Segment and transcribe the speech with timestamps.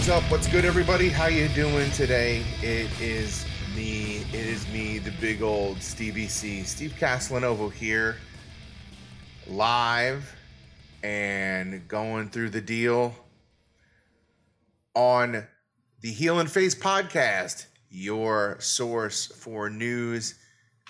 [0.00, 0.30] what's up?
[0.30, 1.10] What's good, everybody?
[1.10, 2.42] How you doing today?
[2.62, 3.44] It is
[3.76, 4.24] me.
[4.32, 8.16] It is me, the big old Stevie C, Steve Castellanovo here,
[9.46, 10.34] live
[11.02, 13.14] and going through the deal
[14.94, 15.46] on
[16.00, 20.34] the Heel and Face podcast, your source for news,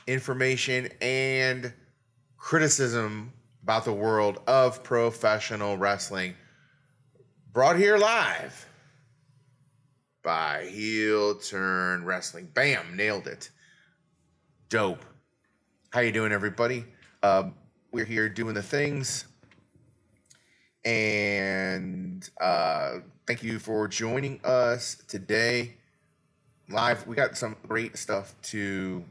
[0.06, 1.72] information, and
[2.36, 3.32] criticism
[3.64, 6.36] about the world of professional wrestling.
[7.52, 8.68] Brought here live
[10.22, 12.48] by Heel Turn Wrestling.
[12.52, 13.50] Bam, nailed it.
[14.68, 15.04] Dope.
[15.90, 16.84] How you doing, everybody?
[17.22, 17.54] Um,
[17.90, 19.24] we're here doing the things,
[20.84, 25.76] and uh, thank you for joining us today.
[26.68, 29.02] Live, we got some great stuff to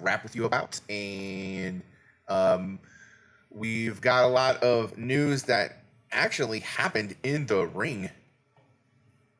[0.00, 1.82] rap with you about, and
[2.28, 2.78] um,
[3.50, 8.10] we've got a lot of news that actually happened in the ring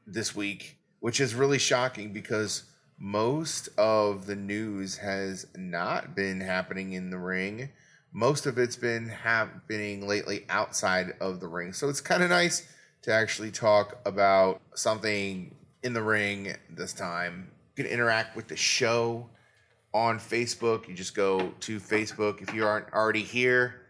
[0.07, 0.76] this week
[1.07, 2.65] which is really shocking because
[2.99, 7.69] most of the news has not been happening in the ring.
[8.12, 11.73] Most of it's been happening lately outside of the ring.
[11.73, 12.67] So it's kind of nice
[13.03, 17.53] to actually talk about something in the ring this time.
[17.77, 19.29] You can interact with the show
[19.95, 20.89] on Facebook.
[20.89, 23.83] You just go to Facebook if you aren't already here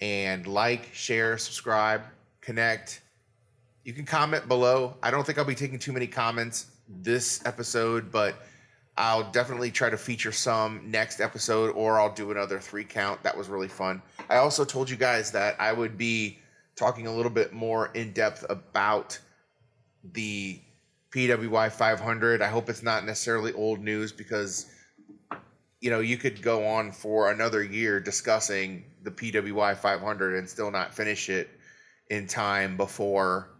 [0.00, 2.02] and like, share, subscribe,
[2.40, 3.00] connect
[3.84, 4.96] you can comment below.
[5.02, 8.36] I don't think I'll be taking too many comments this episode, but
[8.96, 13.22] I'll definitely try to feature some next episode or I'll do another three count.
[13.22, 14.02] That was really fun.
[14.28, 16.38] I also told you guys that I would be
[16.76, 19.18] talking a little bit more in depth about
[20.12, 20.60] the
[21.10, 22.42] PWI 500.
[22.42, 24.66] I hope it's not necessarily old news because
[25.80, 30.70] you know, you could go on for another year discussing the PWI 500 and still
[30.70, 31.50] not finish it
[32.08, 33.51] in time before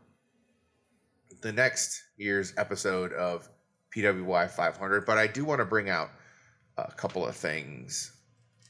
[1.43, 3.49] the next year's episode of
[3.95, 6.11] PWI 500, but I do want to bring out
[6.79, 8.13] a couple of things.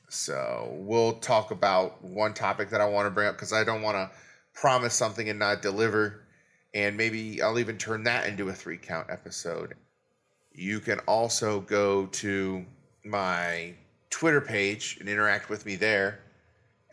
[0.08, 3.82] So we'll talk about one topic that I want to bring up because I don't
[3.82, 4.10] want to
[4.54, 6.24] promise something and not deliver.
[6.74, 9.74] And maybe I'll even turn that into a three count episode.
[10.52, 12.64] You can also go to
[13.04, 13.74] my
[14.10, 16.20] Twitter page and interact with me there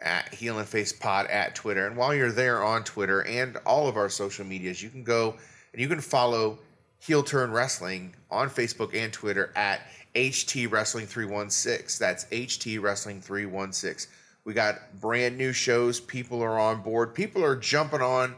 [0.01, 1.87] at Heel and Face Pod at Twitter.
[1.87, 5.35] And while you're there on Twitter and all of our social medias, you can go
[5.71, 6.59] and you can follow
[6.99, 9.81] Heel Turn Wrestling on Facebook and Twitter at
[10.15, 11.97] HT Wrestling 316.
[11.99, 14.11] That's HT Wrestling 316.
[14.43, 15.99] We got brand new shows.
[15.99, 17.13] People are on board.
[17.13, 18.35] People are jumping on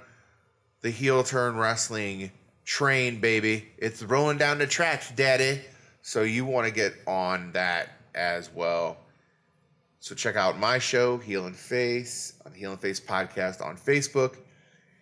[0.82, 2.32] the Heel Turn Wrestling
[2.66, 3.68] train, baby.
[3.78, 5.62] It's rolling down the tracks, daddy.
[6.02, 8.98] So you want to get on that as well.
[10.00, 14.38] So check out my show, Heel and Face, on Heel and Face podcast on Facebook,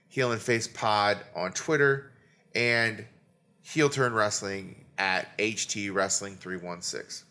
[0.10, 2.12] Heel and Face Pod on Twitter,
[2.60, 3.06] and
[3.62, 7.26] Heel Turn Wrestling at HT Wrestling 316.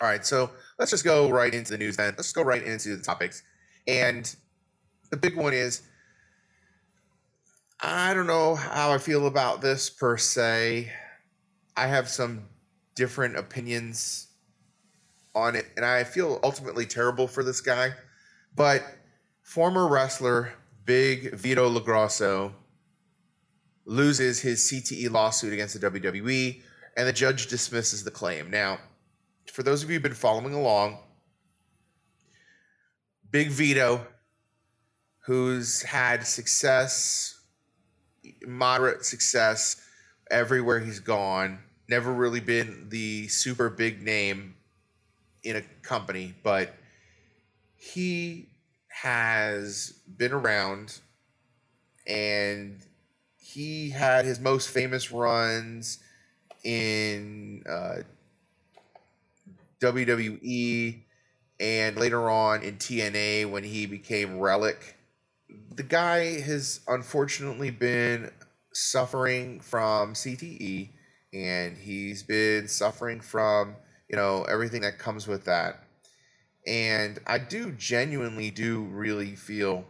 [0.00, 2.14] All right, so let's just go right into the news then.
[2.16, 3.42] Let's go right into the topics.
[3.86, 4.34] And
[5.10, 5.82] the big one is
[7.78, 10.90] I don't know how I feel about this per se.
[11.76, 12.44] I have some
[12.94, 14.28] different opinions
[15.34, 17.92] on it, and I feel ultimately terrible for this guy.
[18.56, 18.82] But
[19.42, 20.54] former wrestler
[20.86, 22.52] Big Vito LoGrasso
[23.86, 26.62] loses his CTE lawsuit against the WWE,
[26.96, 28.50] and the judge dismisses the claim.
[28.50, 28.78] Now,
[29.52, 30.98] for those of you who've been following along,
[33.30, 34.06] Big Vito,
[35.26, 37.40] who's had success,
[38.46, 39.80] moderate success
[40.30, 41.58] everywhere he's gone,
[41.88, 44.54] never really been the super big name
[45.42, 46.74] in a company, but
[47.76, 48.48] he
[48.88, 51.00] has been around
[52.06, 52.82] and
[53.54, 56.00] he had his most famous runs
[56.64, 57.98] in uh,
[59.80, 61.02] WWE
[61.60, 64.96] and later on in TNA when he became Relic.
[65.76, 68.32] The guy has unfortunately been
[68.72, 70.90] suffering from CTE
[71.32, 73.76] and he's been suffering from,
[74.08, 75.84] you know, everything that comes with that.
[76.66, 79.84] And I do genuinely do really feel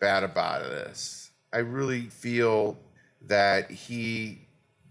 [0.00, 1.30] bad about this.
[1.52, 2.78] I really feel
[3.26, 4.48] that he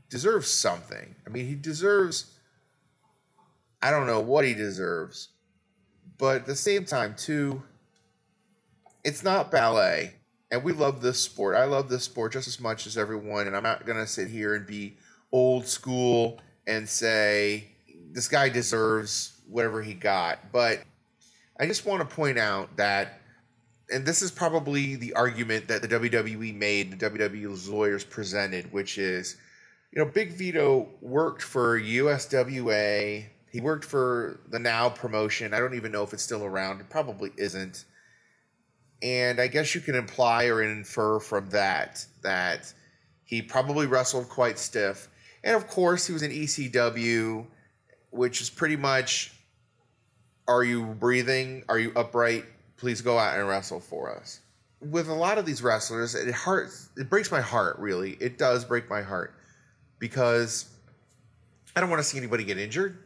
[0.09, 1.15] deserves something.
[1.25, 2.33] I mean, he deserves,
[3.81, 5.29] I don't know what he deserves,
[6.17, 7.63] but at the same time, too,
[9.03, 10.13] it's not ballet.
[10.51, 11.55] And we love this sport.
[11.55, 13.47] I love this sport just as much as everyone.
[13.47, 14.97] And I'm not going to sit here and be
[15.31, 17.67] old school and say
[18.11, 20.51] this guy deserves whatever he got.
[20.51, 20.81] But
[21.59, 23.18] I just want to point out that
[23.91, 28.97] and this is probably the argument that the WWE made, the WWE's lawyers presented, which
[28.97, 29.37] is,
[29.91, 33.25] you know, Big Vito worked for USWA.
[33.51, 35.53] He worked for the Now promotion.
[35.53, 36.81] I don't even know if it's still around.
[36.81, 37.85] It probably isn't.
[39.01, 42.71] And I guess you can imply or infer from that that
[43.23, 45.07] he probably wrestled quite stiff.
[45.43, 47.45] And of course, he was in ECW,
[48.11, 49.33] which is pretty much
[50.47, 51.63] are you breathing?
[51.69, 52.43] Are you upright?
[52.79, 54.39] Please go out and wrestle for us.
[54.81, 56.89] With a lot of these wrestlers, it hurts.
[56.95, 57.77] It breaks my heart.
[57.79, 59.35] Really, it does break my heart
[59.99, 60.69] because
[61.75, 62.97] I don't want to see anybody get injured.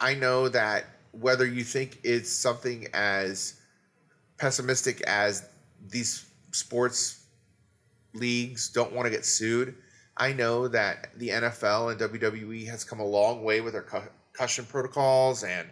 [0.00, 3.60] I know that whether you think it's something as
[4.38, 5.48] pessimistic as
[5.88, 7.24] these sports
[8.14, 9.74] leagues don't want to get sued,
[10.16, 14.64] I know that the NFL and WWE has come a long way with their concussion
[14.64, 15.68] protocols and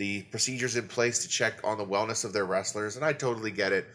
[0.00, 3.50] the procedures in place to check on the wellness of their wrestlers, and I totally
[3.50, 3.86] get it.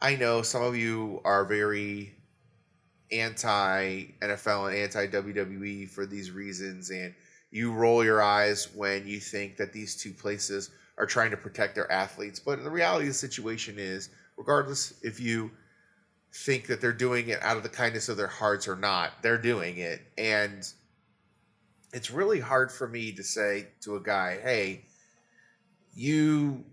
[0.00, 2.14] I know some of you are very
[3.12, 7.14] anti NFL and anti WWE for these reasons, and
[7.50, 11.74] you roll your eyes when you think that these two places are trying to protect
[11.74, 12.40] their athletes.
[12.40, 14.08] But the reality of the situation is,
[14.38, 15.50] regardless if you
[16.32, 19.36] think that they're doing it out of the kindness of their hearts or not, they're
[19.36, 20.00] doing it.
[20.16, 20.66] And
[21.92, 24.86] it's really hard for me to say to a guy, hey,
[25.94, 26.64] you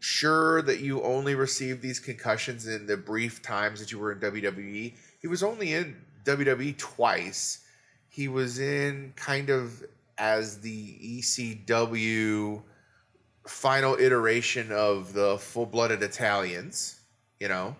[0.00, 4.20] sure that you only received these concussions in the brief times that you were in
[4.20, 4.94] WWE?
[5.20, 7.64] He was only in WWE twice.
[8.08, 9.82] He was in kind of
[10.18, 12.62] as the ECW
[13.46, 17.00] final iteration of the full blooded Italians,
[17.40, 17.74] you know.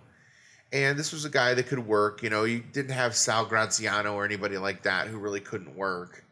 [0.72, 2.22] And this was a guy that could work.
[2.22, 6.24] You know, you didn't have Sal Graziano or anybody like that who really couldn't work.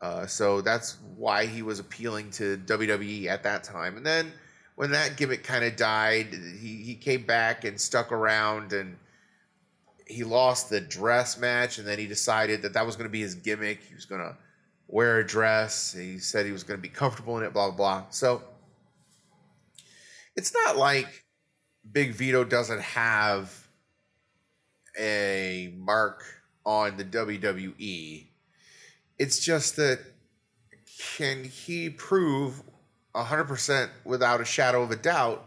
[0.00, 3.96] Uh, so that's why he was appealing to WWE at that time.
[3.96, 4.32] And then
[4.76, 8.96] when that gimmick kind of died, he, he came back and stuck around and
[10.06, 11.78] he lost the dress match.
[11.78, 13.82] And then he decided that that was going to be his gimmick.
[13.82, 14.36] He was going to
[14.88, 15.92] wear a dress.
[15.92, 18.04] He said he was going to be comfortable in it, blah, blah, blah.
[18.10, 18.42] So
[20.34, 21.26] it's not like
[21.92, 23.68] Big Vito doesn't have
[24.98, 26.24] a mark
[26.64, 28.29] on the WWE.
[29.20, 30.00] It's just that
[31.16, 32.62] can he prove
[33.14, 35.44] 100% without a shadow of a doubt,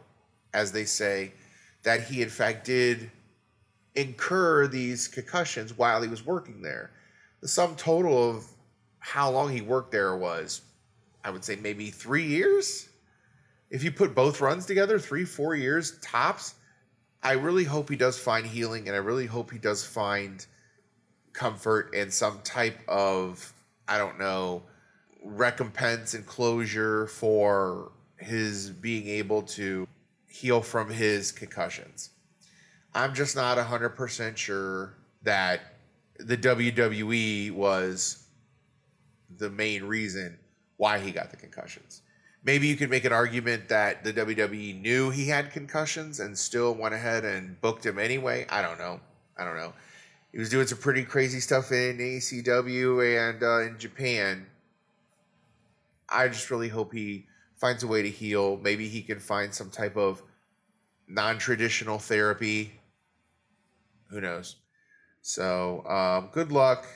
[0.54, 1.34] as they say,
[1.82, 3.10] that he in fact did
[3.96, 6.92] incur these concussions while he was working there?
[7.42, 8.46] The sum total of
[9.00, 10.62] how long he worked there was,
[11.24, 12.88] I would say, maybe three years.
[13.72, 16.54] If you put both runs together, three, four years tops,
[17.24, 20.46] I really hope he does find healing and I really hope he does find
[21.34, 23.53] comfort and some type of,
[23.88, 24.64] I don't know,
[25.24, 29.88] recompense and closure for his being able to
[30.28, 32.12] heal from his concussions.
[32.96, 35.62] I'm just not 100% sure that
[36.20, 38.26] the WWE was
[39.38, 40.38] the main reason
[40.78, 42.02] why he got the concussions.
[42.44, 46.76] Maybe you could make an argument that the WWE knew he had concussions and still
[46.76, 48.46] went ahead and booked him anyway.
[48.50, 49.00] I don't know.
[49.38, 49.74] I don't know.
[50.34, 54.48] He was doing some pretty crazy stuff in ACW and uh, in Japan.
[56.10, 58.58] I just really hope he finds a way to heal.
[58.58, 60.24] Maybe he can find some type of
[61.08, 62.74] non traditional therapy.
[64.10, 64.56] Who knows?
[65.22, 66.88] So, um, good luck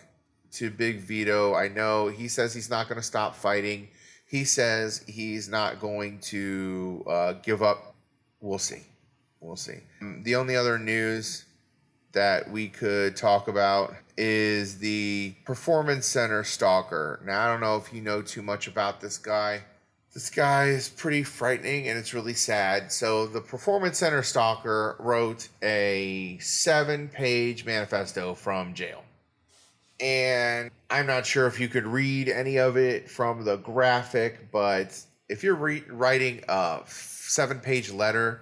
[0.53, 1.53] to Big Vito.
[1.53, 3.87] I know he says he's not going to stop fighting.
[4.25, 7.95] He says he's not going to uh, give up.
[8.41, 8.81] We'll see.
[9.39, 9.77] We'll see.
[10.23, 11.45] The only other news
[12.13, 17.19] that we could talk about is the Performance Center Stalker.
[17.25, 19.63] Now, I don't know if you know too much about this guy.
[20.13, 22.91] This guy is pretty frightening and it's really sad.
[22.91, 29.03] So, the Performance Center Stalker wrote a seven page manifesto from jail
[29.99, 34.99] and I'm not sure if you could read any of it from the graphic, but
[35.27, 38.41] if you're re- writing a seven page letter,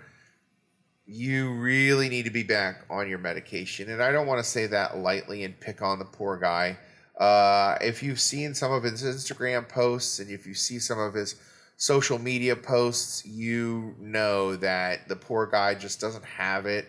[1.05, 3.89] you really need to be back on your medication.
[3.89, 6.77] And I don't want to say that lightly and pick on the poor guy.
[7.19, 11.13] Uh, if you've seen some of his Instagram posts and if you see some of
[11.13, 11.35] his
[11.77, 16.87] social media posts, you know that the poor guy just doesn't have it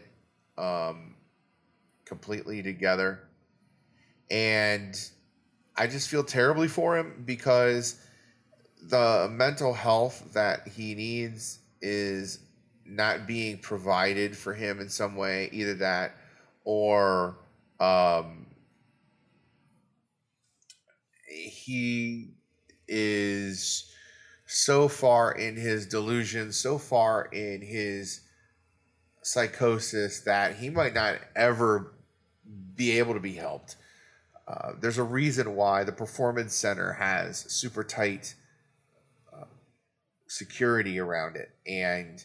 [0.56, 1.14] um,
[2.06, 3.20] completely together
[4.30, 4.99] and
[5.76, 8.00] I just feel terribly for him because
[8.82, 12.38] the mental health that he needs is
[12.88, 16.16] not being provided for him in some way, either that
[16.64, 17.37] or
[17.81, 18.47] um,
[21.28, 22.31] he
[22.88, 23.93] is
[24.47, 28.21] so far in his delusion, so far in his
[29.23, 31.93] psychosis that he might not ever
[32.76, 33.76] be able to be helped.
[34.47, 38.35] Uh, there's a reason why the performance center has super tight
[39.35, 39.45] uh,
[40.28, 42.25] security around it, and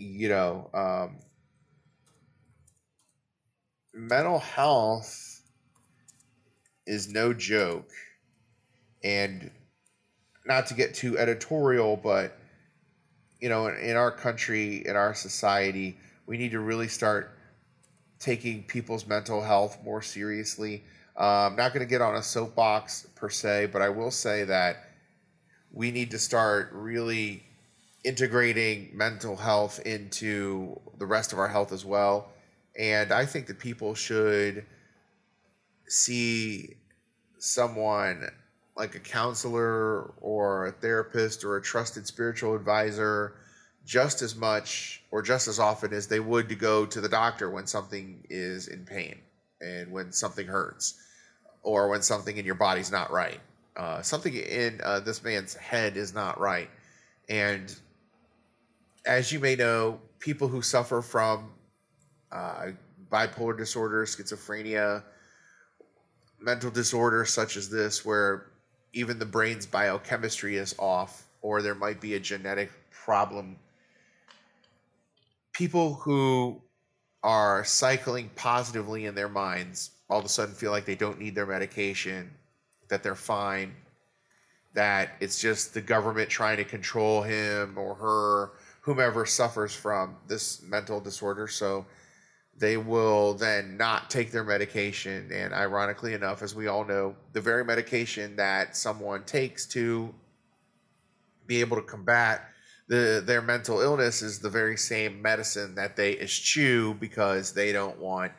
[0.00, 1.18] you know, um,
[3.92, 5.42] mental health
[6.86, 7.90] is no joke,
[9.04, 9.50] and
[10.46, 12.36] not to get too editorial, but
[13.40, 17.36] you know, in, in our country, in our society, we need to really start
[18.18, 20.82] taking people's mental health more seriously.
[21.18, 24.44] Uh, I'm not going to get on a soapbox per se, but I will say
[24.44, 24.90] that
[25.72, 27.44] we need to start really
[28.04, 32.30] integrating mental health into the rest of our health as well.
[32.78, 34.64] And I think that people should
[35.86, 36.76] see
[37.38, 38.30] someone
[38.76, 43.34] like a counselor or a therapist or a trusted spiritual advisor
[43.84, 47.50] just as much or just as often as they would to go to the doctor
[47.50, 49.18] when something is in pain
[49.60, 51.02] and when something hurts
[51.62, 53.40] or when something in your body's not right.
[53.76, 56.70] Uh, something in uh, this man's head is not right.
[57.28, 57.74] And
[59.06, 61.50] as you may know, people who suffer from
[62.30, 62.68] uh,
[63.10, 65.02] bipolar disorder, schizophrenia,
[66.40, 68.46] mental disorders such as this, where
[68.92, 73.56] even the brain's biochemistry is off, or there might be a genetic problem
[75.60, 76.58] people who
[77.22, 81.34] are cycling positively in their minds all of a sudden feel like they don't need
[81.34, 82.30] their medication,
[82.88, 83.74] that they're fine,
[84.72, 90.62] that it's just the government trying to control him or her, whomever suffers from this
[90.62, 91.48] mental disorder.
[91.48, 91.86] So
[92.56, 95.30] they will then not take their medication.
[95.32, 100.14] And ironically enough, as we all know, the very medication that someone takes to
[101.46, 102.50] be able to combat
[102.90, 107.98] the their mental illness is the very same medicine that they eschew because they don't
[107.98, 108.32] want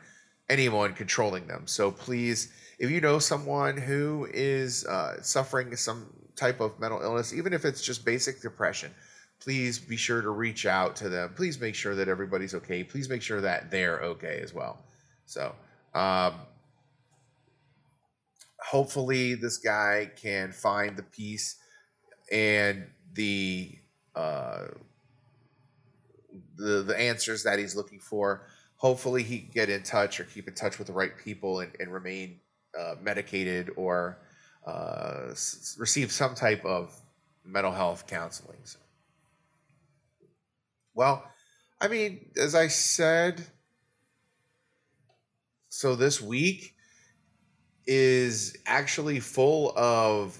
[0.50, 1.66] anyone controlling them.
[1.66, 6.06] So please, if you know someone who is uh, suffering some
[6.36, 8.92] type of mental illness, even if it's just basic depression,
[9.42, 11.32] please be sure to reach out to them.
[11.34, 12.84] Please make sure that everybody's okay.
[12.84, 14.78] Please make sure that they're okay as well.
[15.26, 15.52] So,
[15.94, 16.34] um,
[18.60, 21.56] hopefully, this guy can find the peace
[22.30, 23.72] and the
[24.14, 24.66] uh,
[26.56, 28.46] the the answers that he's looking for.
[28.76, 31.72] Hopefully, he can get in touch or keep in touch with the right people and,
[31.80, 32.38] and remain
[32.78, 34.18] uh, medicated or
[34.66, 36.94] uh, s- receive some type of
[37.44, 38.58] mental health counseling.
[38.62, 38.78] So.
[40.94, 41.24] Well,
[41.80, 43.44] I mean, as I said,
[45.68, 46.74] so this week
[47.86, 50.38] is actually full of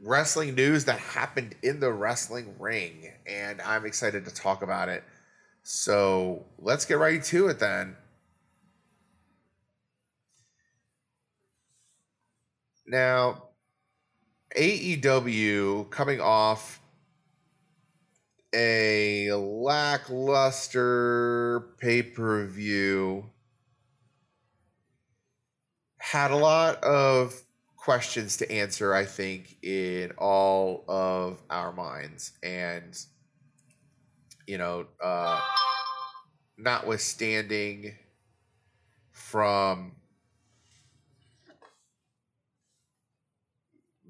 [0.00, 5.04] wrestling news that happened in the wrestling ring, and I'm excited to talk about it.
[5.62, 7.96] So let's get right to it then.
[12.86, 13.50] Now,
[14.56, 16.79] AEW coming off
[18.54, 20.80] a lackluster
[21.78, 23.30] pay per view
[25.98, 27.40] had a lot of
[27.76, 32.32] questions to answer, I think, in all of our minds.
[32.42, 32.98] And,
[34.46, 35.40] you know, uh,
[36.58, 37.94] notwithstanding
[39.12, 39.92] from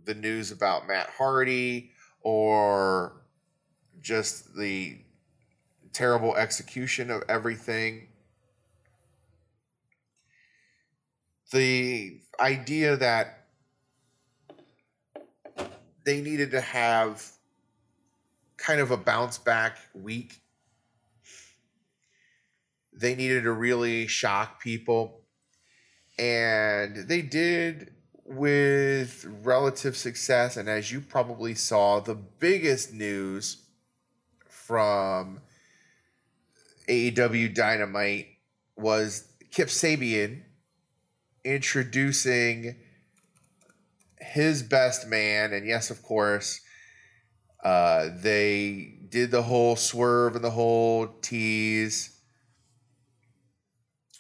[0.05, 1.91] the news about Matt Hardy
[2.23, 3.20] or
[4.01, 4.99] just the
[5.93, 8.09] terrible execution of everything.
[11.53, 13.47] The idea that
[16.05, 17.25] they needed to have
[18.57, 20.41] kind of a bounce back week.
[22.93, 25.23] They needed to really shock people.
[26.19, 30.57] And they did with relative success.
[30.57, 33.67] And as you probably saw, the biggest news
[34.71, 35.41] from
[36.89, 38.29] AEW Dynamite
[38.77, 40.43] was Kip Sabian
[41.45, 42.77] introducing
[44.21, 46.61] his best man, and yes, of course,
[47.65, 52.17] uh, they did the whole swerve and the whole tease.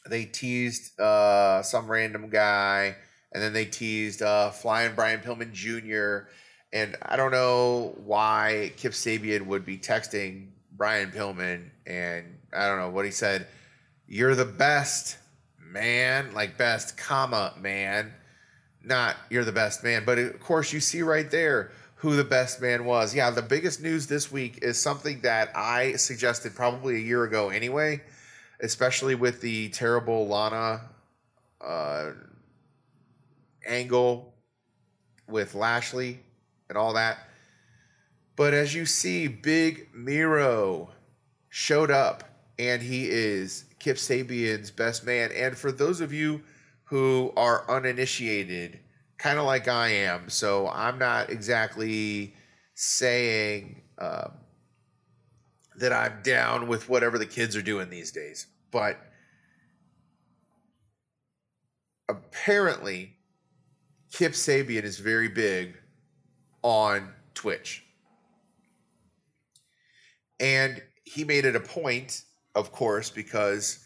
[0.08, 2.96] They teased uh, some random guy,
[3.32, 6.28] and then they teased uh, Flying Brian Pillman Jr.
[6.72, 12.78] And I don't know why Kip Sabian would be texting Brian Pillman, and I don't
[12.78, 13.46] know what he said.
[14.06, 15.18] You're the best,
[15.58, 16.32] man.
[16.32, 18.12] Like best, comma, man
[18.82, 20.04] not you're the best man.
[20.04, 23.14] But of course, you see right there who the best man was.
[23.14, 27.50] Yeah, the biggest news this week is something that I suggested probably a year ago
[27.50, 28.02] anyway,
[28.60, 30.82] especially with the terrible Lana
[31.60, 32.10] uh,
[33.66, 34.32] angle
[35.28, 36.20] with Lashley
[36.70, 37.18] and all that.
[38.36, 40.88] But as you see, Big Miro
[41.50, 42.24] showed up
[42.58, 45.30] and he is Kip Sabian's best man.
[45.34, 46.42] And for those of you
[46.84, 48.78] who are uninitiated,
[49.18, 52.34] kind of like I am, so I'm not exactly
[52.74, 54.32] saying um,
[55.76, 58.96] that I'm down with whatever the kids are doing these days, but
[62.08, 63.16] apparently
[64.12, 65.79] Kip Sabian is very big
[66.62, 67.84] on Twitch.
[70.38, 72.22] And he made it a point,
[72.54, 73.84] of course, because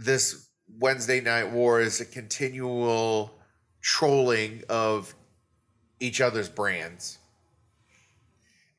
[0.00, 0.48] this
[0.78, 3.38] Wednesday Night War is a continual
[3.80, 5.14] trolling of
[6.00, 7.18] each other's brands.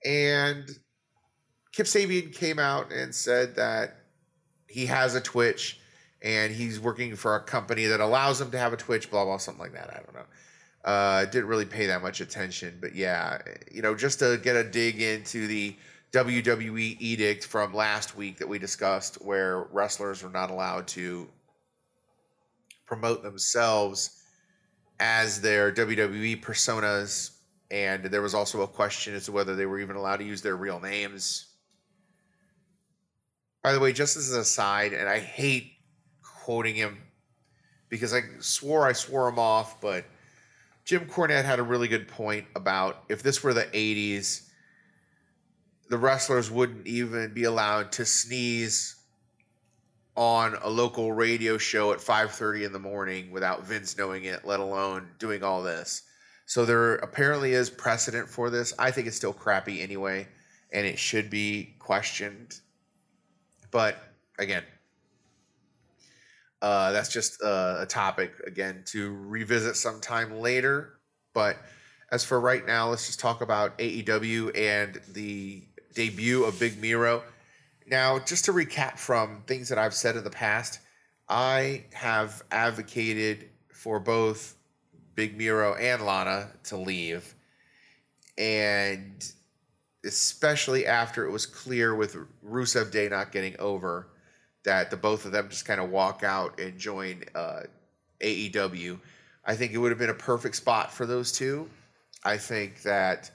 [0.04, 0.70] And
[1.72, 3.98] Kip Sabian came out and said that
[4.68, 5.80] he has a Twitch
[6.22, 9.38] and he's working for a company that allows him to have a Twitch, blah, blah,
[9.38, 9.90] something like that.
[9.90, 10.26] I don't know.
[10.86, 13.40] Uh, didn't really pay that much attention, but yeah,
[13.72, 15.76] you know, just to get a dig into the
[16.12, 21.28] WWE edict from last week that we discussed, where wrestlers were not allowed to
[22.86, 24.22] promote themselves
[25.00, 27.32] as their WWE personas.
[27.72, 30.42] And there was also a question as to whether they were even allowed to use
[30.42, 31.48] their real names.
[33.64, 35.74] By the way, just as an aside, and I hate
[36.22, 37.02] quoting him
[37.90, 40.06] because I swore I swore him off, but
[40.86, 44.48] Jim Cornette had a really good point about if this were the 80s,
[45.90, 48.96] the wrestlers wouldn't even be allowed to sneeze
[50.16, 54.60] on a local radio show at 5:30 in the morning without Vince knowing it, let
[54.60, 56.04] alone doing all this.
[56.46, 58.74] So there apparently is precedent for this.
[58.78, 60.28] I think it's still crappy anyway,
[60.72, 62.60] and it should be questioned.
[63.72, 63.98] But
[64.38, 64.64] again,
[66.66, 70.94] uh, that's just a, a topic again to revisit sometime later.
[71.32, 71.58] But
[72.12, 75.62] as for right now, let's just talk about AEW and the
[75.94, 77.22] debut of Big Miro.
[77.86, 80.80] Now, just to recap from things that I've said in the past,
[81.30, 84.56] I have advocated for both
[85.14, 87.36] Big Miro and Lana to leave.
[88.40, 89.24] And
[90.04, 94.08] especially after it was clear with Rusev Day not getting over
[94.66, 97.62] that the both of them just kind of walk out and join uh,
[98.20, 99.00] AEW.
[99.46, 101.70] I think it would have been a perfect spot for those two.
[102.24, 103.32] I think that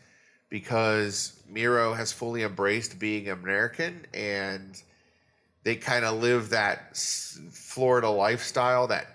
[0.49, 4.83] because Miro has fully embraced being American and
[5.63, 9.07] they kind of live that Florida lifestyle, that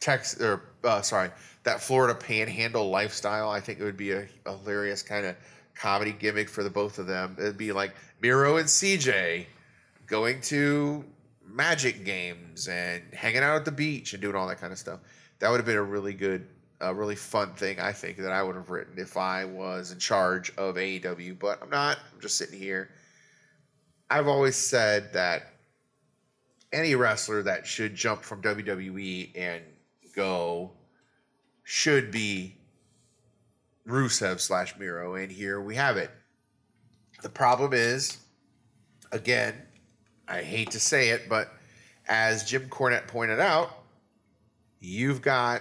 [0.00, 1.30] Texas or uh, sorry,
[1.64, 3.50] that Florida Panhandle lifestyle.
[3.50, 5.36] I think it would be a, a hilarious kind of
[5.74, 7.36] comedy gimmick for the both of them.
[7.38, 9.46] It'd be like Miro and CJ
[10.06, 11.04] going to
[11.52, 15.00] magic games and hanging out at the beach and doing all that kind of stuff.
[15.38, 16.46] That would have been a really good,
[16.80, 19.98] a really fun thing, I think, that I would have written if I was in
[19.98, 21.38] charge of AEW.
[21.38, 21.98] But I'm not.
[22.12, 22.90] I'm just sitting here.
[24.10, 25.54] I've always said that
[26.72, 29.62] any wrestler that should jump from WWE and
[30.14, 30.70] go
[31.64, 32.56] should be
[33.86, 35.14] Rusev slash Miro.
[35.14, 36.10] And here we have it.
[37.22, 38.18] The problem is,
[39.12, 39.54] again,
[40.32, 41.52] I hate to say it, but
[42.08, 43.78] as Jim Cornette pointed out,
[44.80, 45.60] you've got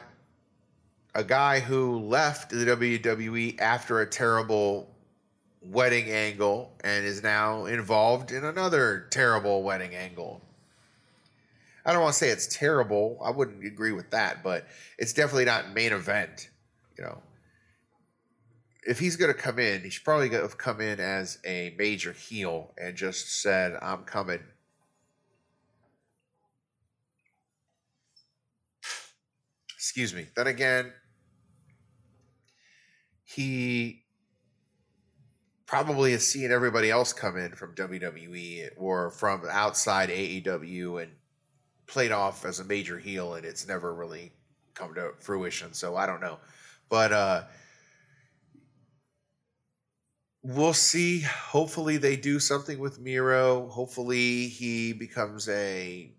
[1.14, 4.90] a guy who left the WWE after a terrible
[5.62, 10.42] wedding angle and is now involved in another terrible wedding angle.
[11.86, 13.20] I don't want to say it's terrible.
[13.22, 16.50] I wouldn't agree with that, but it's definitely not main event.
[16.98, 17.22] You know,
[18.88, 22.14] if he's going to come in, he should probably have come in as a major
[22.14, 24.40] heel and just said, "I'm coming."
[29.82, 30.28] Excuse me.
[30.36, 30.94] Then again,
[33.24, 34.04] he
[35.66, 41.14] probably has seen everybody else come in from WWE or from outside AEW and
[41.88, 44.34] played off as a major heel, and it's never really
[44.76, 45.74] come to fruition.
[45.74, 46.38] So I don't know,
[46.88, 47.44] but uh,
[50.44, 51.22] we'll see.
[51.22, 53.68] Hopefully, they do something with Miro.
[53.68, 56.12] Hopefully, he becomes a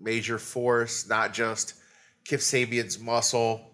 [0.00, 1.74] major force, not just
[2.26, 3.72] Kip Sabian's muscle.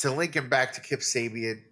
[0.00, 1.62] To link him back to Kip Sabian,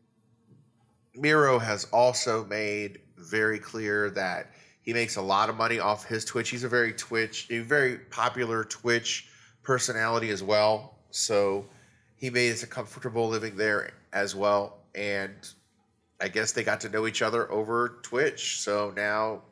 [1.15, 6.25] Miro has also made very clear that he makes a lot of money off his
[6.25, 6.49] Twitch.
[6.49, 9.29] He's a very Twitch, a very popular Twitch
[9.63, 11.01] personality as well.
[11.11, 11.67] So
[12.17, 14.85] he made us a comfortable living there as well.
[14.95, 15.35] And
[16.19, 18.61] I guess they got to know each other over Twitch.
[18.61, 19.43] So now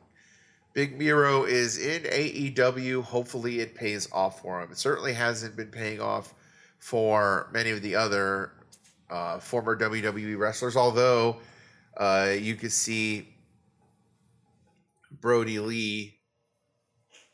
[0.73, 3.03] Big Miro is in AEW.
[3.03, 4.71] Hopefully, it pays off for him.
[4.71, 6.33] It certainly hasn't been paying off
[6.77, 8.51] for many of the other
[9.09, 11.37] uh, former WWE wrestlers, although
[11.97, 13.27] uh, you could see
[15.11, 16.19] Brodie Lee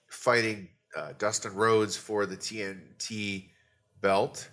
[0.07, 3.49] fighting uh, Dustin Rhodes for the TNT
[4.01, 4.49] belt,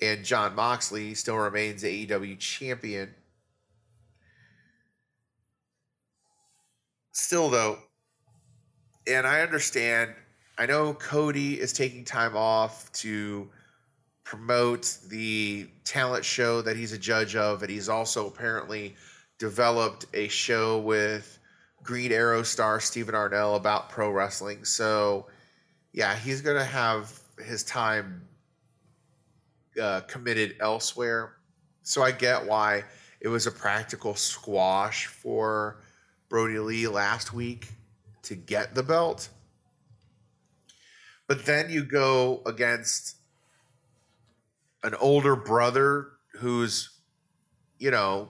[0.00, 3.12] and Jon Moxley still remains AEW champion.
[7.10, 7.78] Still, though,
[9.06, 10.14] and I understand,
[10.58, 13.48] I know Cody is taking time off to
[14.24, 18.94] promote the talent show that he's a judge of, and he's also apparently
[19.38, 21.38] developed a show with
[21.82, 24.64] Green Arrow star Stephen Amell about pro wrestling.
[24.64, 25.26] So,
[25.92, 28.22] yeah, he's going to have his time
[29.80, 31.34] uh, committed elsewhere.
[31.82, 32.84] So I get why
[33.20, 35.80] it was a practical squash for
[36.28, 37.68] Brodie Lee last week
[38.22, 39.28] to get the belt.
[41.26, 43.16] But then you go against
[44.82, 46.90] an older brother who's,
[47.78, 48.28] you know,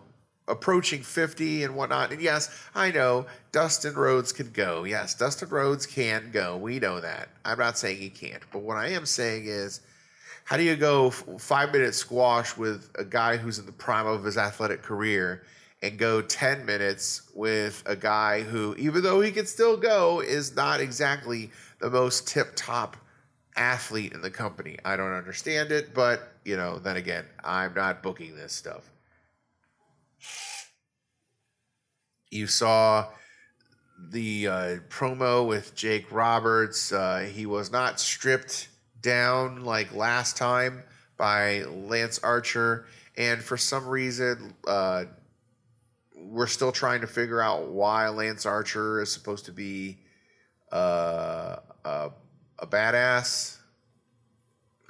[0.48, 2.12] approaching 50 and whatnot.
[2.12, 4.85] And yes, I know Dustin Rhodes can go.
[4.85, 6.57] Yes, Dustin Rhodes can go.
[6.57, 7.28] We know that.
[7.44, 8.42] I'm not saying he can't.
[8.52, 9.81] But what I am saying is,
[10.44, 14.24] how do you go five minute squash with a guy who's in the prime of
[14.24, 15.44] his athletic career
[15.83, 20.55] and go 10 minutes with a guy who, even though he can still go, is
[20.55, 22.97] not exactly the most tip top
[23.57, 24.79] athlete in the company?
[24.85, 28.88] I don't understand it, but, you know, then again, I'm not booking this stuff.
[32.31, 33.09] You saw
[34.11, 36.92] the uh, promo with Jake Roberts.
[36.92, 38.68] Uh, he was not stripped
[39.01, 40.85] down like last time
[41.16, 42.87] by Lance Archer.
[43.16, 45.05] And for some reason, uh,
[46.33, 49.99] we're still trying to figure out why Lance Archer is supposed to be
[50.73, 52.11] uh, a,
[52.59, 53.59] a badass.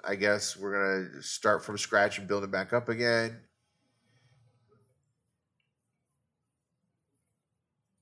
[0.05, 3.39] I guess we're to start from scratch and build it back up again.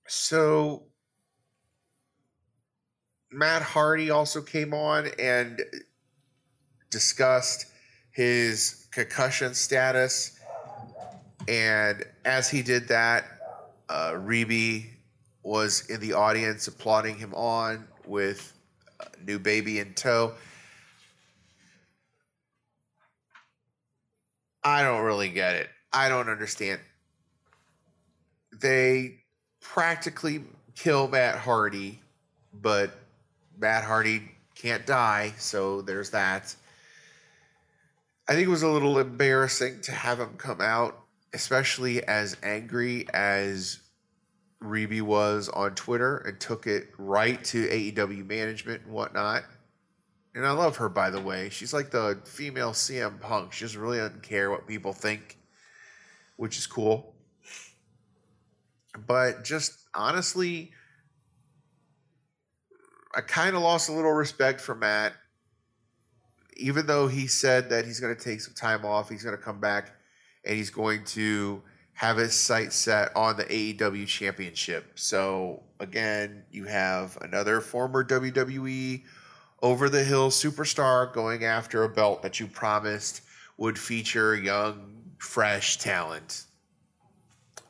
[0.07, 0.85] So
[3.33, 5.63] Matt Hardy also came on and
[6.91, 7.67] discussed
[8.13, 10.39] his concussion status.
[11.51, 13.25] And as he did that,
[13.89, 14.17] uh,
[15.43, 18.53] was in the audience applauding him on with
[19.27, 20.33] new baby in tow.
[24.63, 25.69] I don't really get it.
[25.93, 26.81] I don't understand.
[28.61, 29.17] They
[29.61, 30.45] practically
[30.77, 32.01] kill Matt Hardy,
[32.63, 32.93] but
[33.59, 36.55] Matt Hardy can't die, so there's that.
[38.29, 41.00] I think it was a little embarrassing to have him come out,
[41.33, 43.81] especially as angry as
[44.63, 49.45] Reby was on Twitter and took it right to AEW management and whatnot.
[50.35, 51.49] And I love her, by the way.
[51.49, 53.53] She's like the female CM Punk.
[53.53, 55.39] She just really doesn't care what people think,
[56.37, 57.15] which is cool.
[59.07, 60.73] But just honestly,
[63.15, 65.15] I kind of lost a little respect for Matt.
[66.57, 69.43] Even though he said that he's going to take some time off, he's going to
[69.43, 69.93] come back
[70.45, 74.99] and he's going to have his sights set on the AEW championship.
[74.99, 79.03] So, again, you have another former WWE
[79.63, 83.23] over the hill superstar going after a belt that you promised
[83.59, 86.45] would feature young, fresh talent.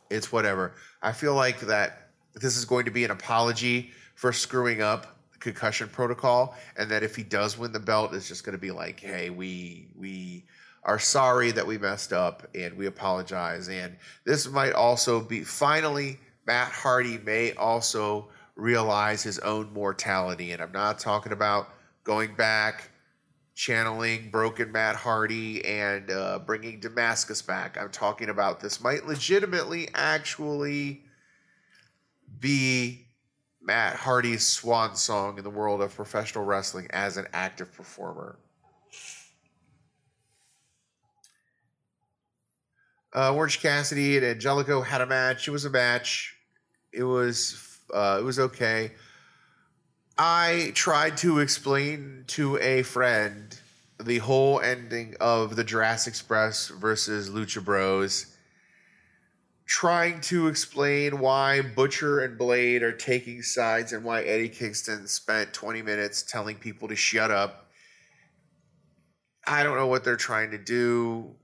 [0.09, 0.75] It's whatever.
[1.03, 5.39] I feel like that this is going to be an apology for screwing up the
[5.39, 8.71] concussion protocol, and that if he does win the belt, it's just going to be
[8.71, 10.45] like, hey, we we
[10.83, 13.69] are sorry that we messed up and we apologize.
[13.69, 20.61] And this might also be finally Matt Hardy may also realize his own mortality, and
[20.61, 21.69] I'm not talking about
[22.05, 22.91] going back
[23.55, 27.77] channeling broken Matt Hardy and uh, bringing Damascus back.
[27.79, 31.03] I'm talking about this might legitimately actually
[32.39, 33.07] be
[33.61, 38.39] Matt Hardy's swan song in the world of professional wrestling as an active performer.
[43.15, 45.49] Uh, Orange Cassidy and Angelico had a match.
[45.49, 46.37] It was a match.
[46.93, 48.93] It was uh, it was okay.
[50.17, 53.59] I tried to explain to a friend
[53.99, 58.27] the whole ending of the Jurassic Express versus Lucha Bros,
[59.67, 65.53] trying to explain why Butcher and Blade are taking sides and why Eddie Kingston spent
[65.53, 67.71] 20 minutes telling people to shut up.
[69.47, 71.35] I don't know what they're trying to do.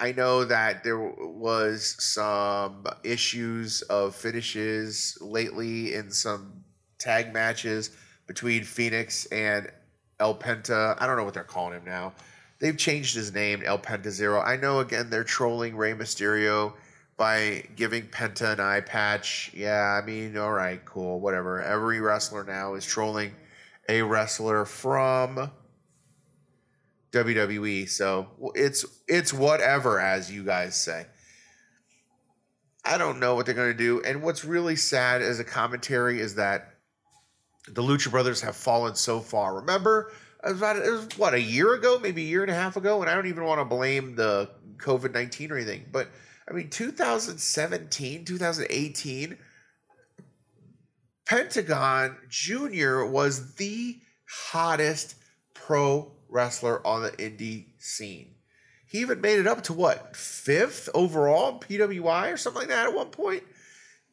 [0.00, 6.64] I know that there was some issues of finishes lately in some
[6.98, 7.90] tag matches
[8.26, 9.70] between Fenix and
[10.18, 10.96] El Penta.
[11.00, 12.12] I don't know what they're calling him now.
[12.58, 14.40] They've changed his name, El Penta Zero.
[14.40, 16.72] I know again they're trolling Rey Mysterio
[17.16, 19.52] by giving Penta an eye patch.
[19.54, 21.62] Yeah, I mean, all right, cool, whatever.
[21.62, 23.32] Every wrestler now is trolling
[23.88, 25.50] a wrestler from
[27.14, 27.88] WWE.
[27.88, 31.06] So it's it's whatever, as you guys say.
[32.84, 34.02] I don't know what they're going to do.
[34.02, 36.74] And what's really sad as a commentary is that
[37.66, 39.54] the Lucha Brothers have fallen so far.
[39.56, 40.12] Remember,
[40.44, 42.76] it was, about, it was what a year ago, maybe a year and a half
[42.76, 46.08] ago, and I don't even want to blame the COVID nineteen or anything, but
[46.48, 49.38] I mean, 2017, 2018,
[51.26, 53.04] Pentagon Jr.
[53.04, 53.98] was the
[54.28, 55.14] hottest
[55.54, 58.34] pro wrestler on the indie scene.
[58.86, 62.94] He even made it up to what, fifth overall PWI or something like that at
[62.94, 63.42] one point?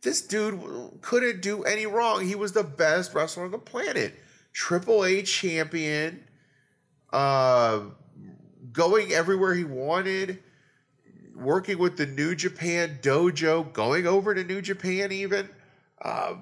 [0.02, 0.60] This dude
[1.02, 2.26] couldn't do any wrong.
[2.26, 4.14] He was the best wrestler on the planet.
[4.54, 6.24] Triple A champion,
[7.12, 7.82] uh,
[8.72, 10.42] going everywhere he wanted
[11.36, 15.50] working with the New Japan dojo, going over to New Japan even,
[16.02, 16.36] uh,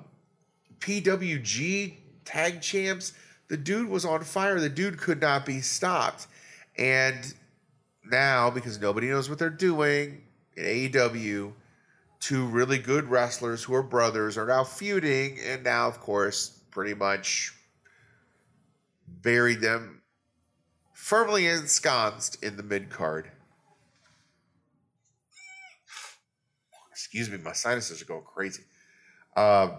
[0.80, 3.14] PWG tag champs.
[3.50, 4.60] The dude was on fire.
[4.60, 6.28] The dude could not be stopped.
[6.78, 7.34] And
[8.06, 10.22] now, because nobody knows what they're doing
[10.56, 11.54] in AEW,
[12.20, 16.94] two really good wrestlers who are brothers are now feuding, and now, of course, pretty
[16.94, 17.54] much
[19.08, 20.02] buried them
[20.94, 23.32] firmly ensconced in the mid card.
[27.12, 28.62] excuse me, my sinuses are going crazy.
[29.36, 29.72] Um,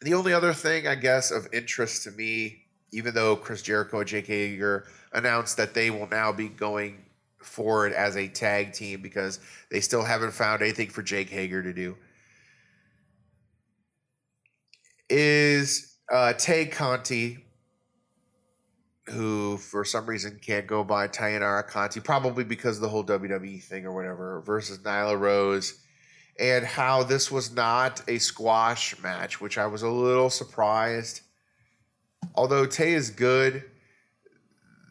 [0.00, 4.08] the only other thing, I guess, of interest to me, even though Chris Jericho and
[4.08, 7.04] Jake Hager announced that they will now be going
[7.38, 11.72] forward as a tag team because they still haven't found anything for Jake Hager to
[11.72, 11.96] do,
[15.08, 17.38] is uh, Tay Conti
[19.10, 23.62] who for some reason can't go by Taynara Conti, probably because of the whole WWE
[23.62, 25.80] thing or whatever, versus Nyla Rose,
[26.40, 31.20] and how this was not a squash match, which I was a little surprised.
[32.34, 33.62] Although Tay is good,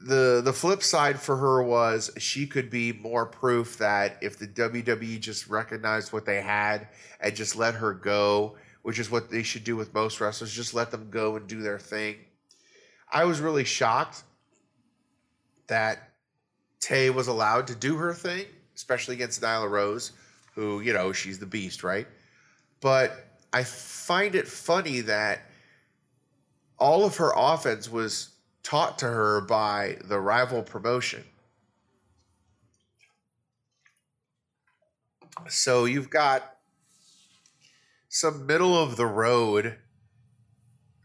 [0.01, 4.47] the the flip side for her was she could be more proof that if the
[4.47, 6.87] WWE just recognized what they had
[7.19, 10.73] and just let her go, which is what they should do with most wrestlers, just
[10.73, 12.15] let them go and do their thing
[13.11, 14.23] I was really shocked
[15.67, 16.11] that
[16.79, 20.11] Tay was allowed to do her thing, especially against Nyla Rose,
[20.55, 22.07] who, you know, she's the beast, right?
[22.81, 23.13] But
[23.51, 25.41] I find it funny that
[26.77, 28.29] all of her offense was
[28.63, 31.23] taught to her by the rival promotion.
[35.47, 36.55] So you've got
[38.09, 39.77] some middle of the road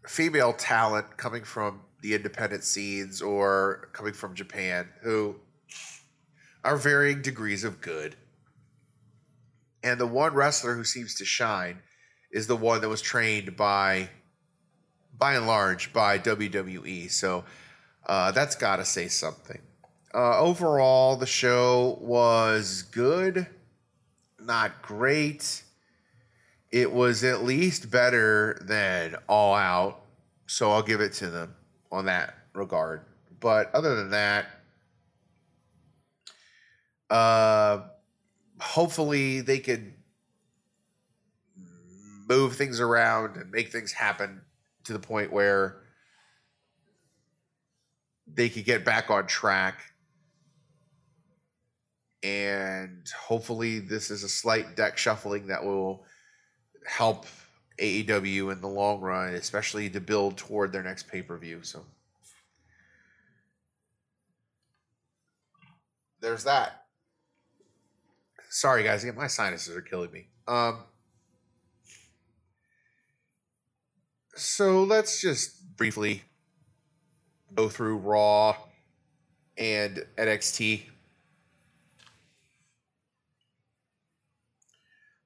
[0.07, 5.37] female talent coming from the independent scenes or coming from Japan who
[6.63, 8.17] are varying degrees of good.
[9.85, 11.79] And the one wrestler who seems to shine
[12.33, 14.09] is the one that was trained by,
[15.17, 17.11] by and large, by WWE.
[17.11, 17.45] So
[18.07, 19.61] uh, that's got to say something.
[20.15, 23.47] Uh, overall, the show was good,
[24.41, 25.63] not great.
[26.73, 30.01] It was at least better than All Out,
[30.47, 31.55] so I'll give it to them
[31.93, 33.03] on that regard.
[33.39, 34.47] But other than that,
[37.11, 37.81] uh,
[38.61, 39.93] hopefully they could
[42.29, 44.41] move things around and make things happen
[44.85, 45.83] to the point where
[48.27, 49.81] they could get back on track.
[52.23, 56.05] And hopefully, this is a slight deck shuffling that will
[56.87, 57.27] help
[57.79, 61.63] AEW in the long run, especially to build toward their next pay per view.
[61.63, 61.85] So
[66.21, 66.84] there's that.
[68.55, 70.29] Sorry, guys, my sinuses are killing me.
[70.47, 70.85] Um,
[74.37, 76.23] so let's just briefly
[77.53, 78.55] go through Raw
[79.59, 80.83] and NXT.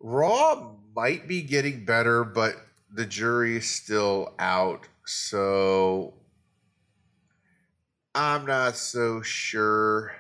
[0.01, 2.55] Raw might be getting better, but
[2.91, 4.89] the jury's still out.
[5.05, 6.15] So
[8.15, 10.15] I'm not so sure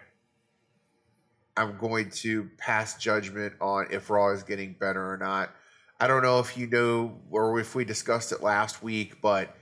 [1.59, 5.51] I'm going to pass judgment on if Raw is getting better or not.
[5.99, 9.57] I don't know if you know or if we discussed it last week, but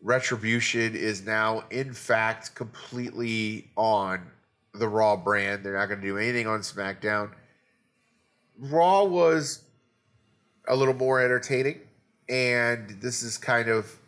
[0.00, 4.30] Retribution is now, in fact, completely on
[4.72, 5.64] the Raw brand.
[5.64, 7.32] They're not going to do anything on SmackDown.
[8.56, 9.62] Raw was
[10.68, 11.80] a little more entertaining,
[12.28, 13.98] and this is kind of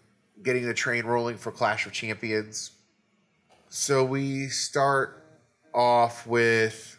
[0.44, 2.70] getting the train rolling for Clash of Champions.
[3.68, 5.24] So we start
[5.74, 6.98] off with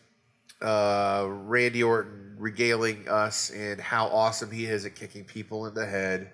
[0.63, 5.85] uh, Randy Orton regaling us in how awesome he is at kicking people in the
[5.85, 6.31] head.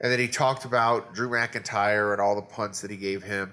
[0.00, 3.52] And then he talked about Drew McIntyre and all the punts that he gave him.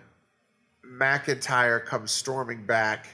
[0.85, 3.07] McIntyre comes storming back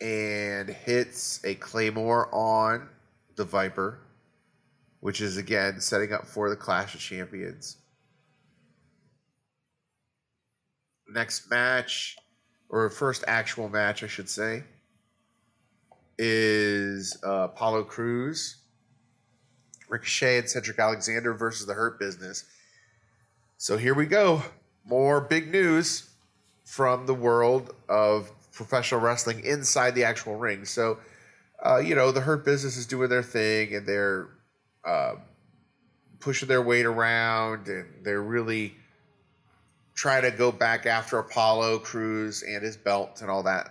[0.00, 2.88] and hits a Claymore on
[3.36, 4.00] the Viper,
[5.00, 7.76] which is again setting up for the Clash of Champions.
[11.08, 12.16] Next match,
[12.70, 14.64] or first actual match, I should say,
[16.18, 18.56] is uh, Apollo Crews,
[19.88, 22.44] Ricochet, and Cedric Alexander versus the Hurt Business.
[23.58, 24.42] So here we go.
[24.84, 26.10] More big news
[26.64, 30.64] from the world of professional wrestling inside the actual ring.
[30.64, 30.98] So,
[31.64, 34.28] uh, you know, the Hurt Business is doing their thing and they're
[34.84, 35.14] uh,
[36.20, 38.74] pushing their weight around and they're really
[39.94, 43.70] trying to go back after Apollo Crews and his belt and all that.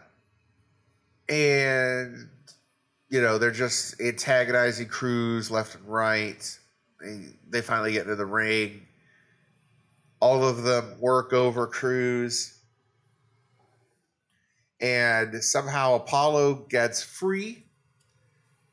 [1.30, 2.30] And,
[3.14, 6.60] you know, they're just antagonizing Crews left and right.
[7.00, 8.88] They, they finally get into the ring.
[10.20, 12.58] All of them work over Crews.
[14.82, 17.64] And somehow Apollo gets free,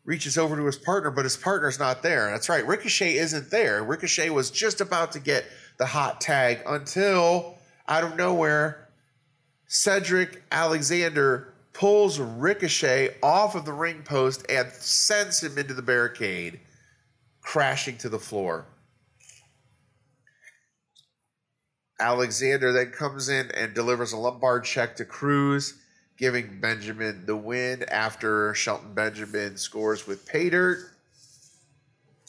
[0.06, 2.30] reaches over to his partner, but his partner's not there.
[2.30, 3.84] That's right, Ricochet isn't there.
[3.84, 5.44] Ricochet was just about to get
[5.76, 8.88] the hot tag until out of nowhere,
[9.66, 16.60] Cedric Alexander pulls Ricochet off of the ring post and sends him into the barricade,
[17.40, 18.66] crashing to the floor.
[21.98, 25.74] Alexander then comes in and delivers a lumbar check to Crews,
[26.16, 30.78] giving Benjamin the win after Shelton Benjamin scores with pay dirt.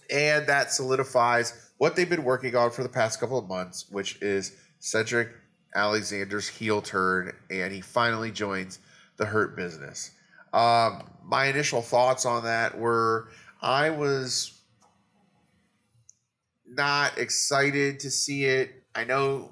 [0.09, 4.21] And that solidifies what they've been working on for the past couple of months, which
[4.21, 5.29] is Cedric
[5.73, 8.79] Alexander's heel turn, and he finally joins
[9.21, 10.09] the Hurt Business.
[10.51, 13.29] Um, my initial thoughts on that were
[13.61, 14.59] I was
[16.67, 18.71] not excited to see it.
[18.95, 19.51] I know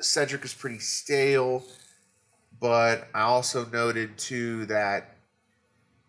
[0.00, 1.64] Cedric is pretty stale,
[2.60, 5.16] but I also noted too that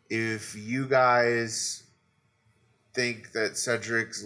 [0.09, 1.83] if you guys
[2.93, 4.25] think that Cedric's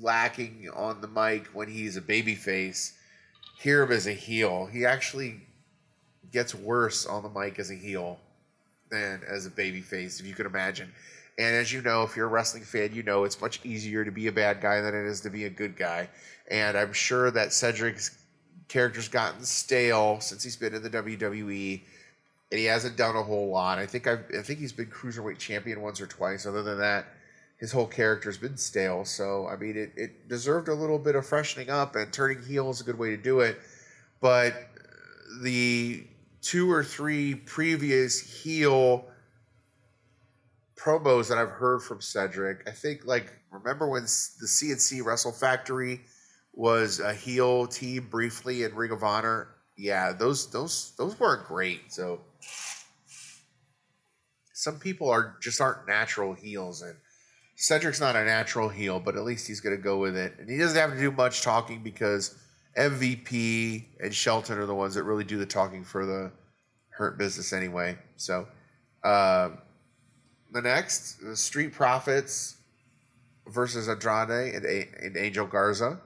[0.00, 2.94] lacking on the mic when he's a babyface,
[3.58, 4.64] hear him as a heel.
[4.64, 5.42] He actually
[6.32, 8.18] gets worse on the mic as a heel
[8.90, 10.92] than as a babyface, if you could imagine.
[11.38, 14.10] And as you know, if you're a wrestling fan, you know it's much easier to
[14.10, 16.08] be a bad guy than it is to be a good guy.
[16.50, 18.18] And I'm sure that Cedric's
[18.68, 21.80] character's gotten stale since he's been in the WWE,
[22.50, 23.78] and he hasn't done a whole lot.
[23.78, 26.46] I think I've, I think he's been cruiserweight champion once or twice.
[26.46, 27.06] Other than that,
[27.58, 29.04] his whole character's been stale.
[29.04, 32.70] So I mean, it, it deserved a little bit of freshening up, and turning heel
[32.70, 33.60] is a good way to do it.
[34.20, 34.54] But
[35.42, 36.04] the
[36.42, 39.06] two or three previous heel
[40.76, 46.00] promos that I've heard from Cedric, I think like remember when the CNC Wrestle Factory
[46.52, 49.48] was a heel team briefly in Ring of Honor.
[49.76, 51.92] Yeah, those those those weren't great.
[51.92, 52.20] So
[54.52, 56.96] some people are just aren't natural heels and
[57.60, 60.32] Cedric's not a natural heel, but at least he's going to go with it.
[60.38, 62.34] And he doesn't have to do much talking because
[62.76, 66.30] MVP and Shelton are the ones that really do the talking for the
[66.90, 67.98] Hurt Business anyway.
[68.16, 68.46] So,
[69.02, 69.50] uh,
[70.52, 72.56] the next, the Street Profits
[73.46, 76.00] versus Andrade and, and Angel Garza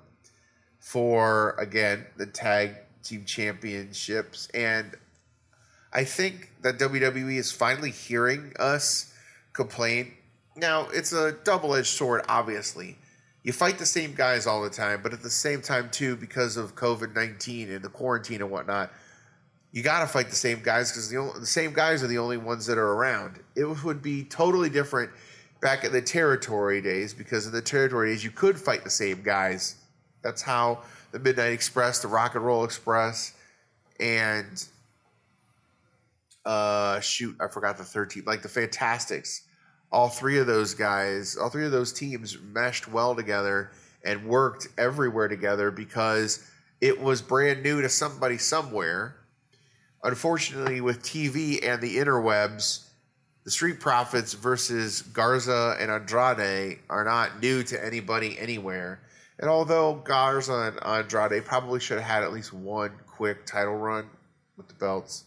[0.79, 4.49] for, again, the tag team championships.
[4.55, 4.95] And
[5.93, 9.13] I think that WWE is finally hearing us
[9.53, 10.13] complain.
[10.57, 12.97] Now, it's a double edged sword, obviously
[13.45, 16.57] you fight the same guys all the time, but at the same time too, because
[16.57, 18.91] of COVID nineteen and the quarantine and whatnot,
[19.71, 22.39] you got to fight the same guys because the, the same guys are the only
[22.39, 23.41] ones that are around.
[23.55, 25.11] It would be totally different
[25.61, 29.23] back in the territory days because in the territory days you could fight the same
[29.23, 29.77] guys.
[30.23, 30.83] That's how
[31.13, 33.35] the Midnight Express, the Rock and Roll Express,
[34.01, 34.67] and
[36.47, 39.43] uh, shoot, I forgot the third team, like the Fantastics
[39.95, 43.71] all three of those guys, all three of those teams meshed well together
[44.05, 46.45] and worked everywhere together because
[46.81, 49.15] it was brand new to somebody somewhere.
[50.03, 52.89] Unfortunately, with TV and the interwebs,
[53.45, 59.01] the Street Profits versus Garza and Andrade are not new to anybody anywhere.
[59.39, 64.11] And although Garza and Andrade probably should have had at least one quick title run
[64.57, 65.23] with the belts,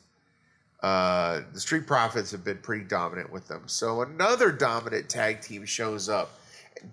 [0.82, 3.64] uh, the Street Profits have been pretty dominant with them.
[3.66, 6.40] So another dominant tag team shows up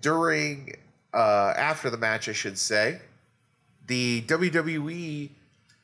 [0.01, 0.75] during,
[1.13, 2.99] uh, after the match, I should say.
[3.87, 5.29] The WWE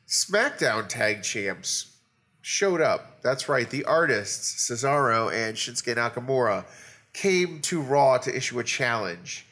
[0.08, 1.96] SmackDown Tag Champs
[2.40, 3.22] showed up.
[3.22, 6.64] That's right, the artists, Cesaro and Shinsuke Nakamura,
[7.12, 9.46] came to Raw to issue a challenge.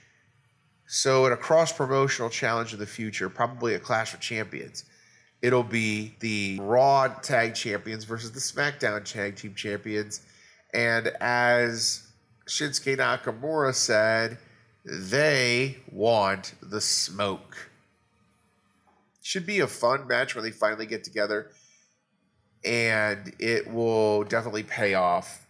[0.86, 4.84] So, in a cross promotional challenge of the future, probably a Clash of Champions,
[5.42, 10.20] it'll be the Raw Tag Champions versus the SmackDown Tag Team Champions.
[10.72, 12.06] And as
[12.46, 14.38] Shinsuke Nakamura said,
[14.84, 17.70] they want the smoke.
[19.22, 21.50] Should be a fun match when they finally get together.
[22.64, 25.46] And it will definitely pay off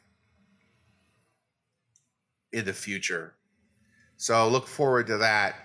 [2.53, 3.35] in the future.
[4.17, 5.57] So look forward to that.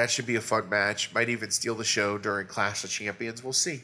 [0.00, 1.12] That should be a fun match.
[1.12, 3.44] Might even steal the show during Clash of Champions.
[3.44, 3.82] We'll see.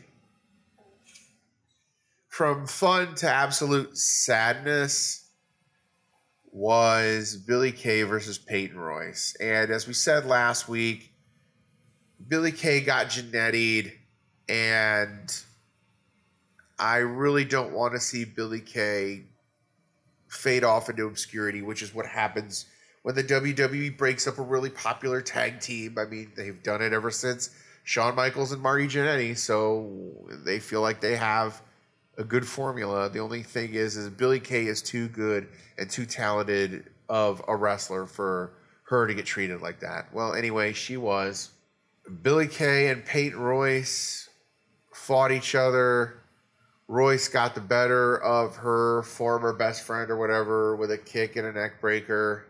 [2.31, 5.29] From fun to absolute sadness
[6.51, 9.37] was Billie Kay versus Peyton Royce.
[9.43, 11.13] And as we said last week,
[12.27, 13.93] Billie Kay got Jannetty'd,
[14.49, 15.39] and
[16.79, 19.25] I really don't want to see Billie Kay
[20.29, 22.65] fade off into obscurity, which is what happens
[23.07, 25.97] when the WWE breaks up a really popular tag team.
[25.97, 27.51] I mean, they've done it ever since
[27.85, 31.63] Shawn Michaels and Marty Jannetty, so they feel like they have
[32.19, 33.09] a good formula.
[33.09, 35.47] The only thing is, is Billie Kay is too good
[35.79, 38.55] and too talented of a wrestler for
[38.89, 40.13] her to get treated like that.
[40.13, 41.51] Well, anyway, she was.
[42.23, 44.29] Billie Kay and Peyton Royce
[44.93, 46.23] fought each other.
[46.89, 51.47] Royce got the better of her former best friend or whatever with a kick and
[51.47, 52.47] a neck breaker.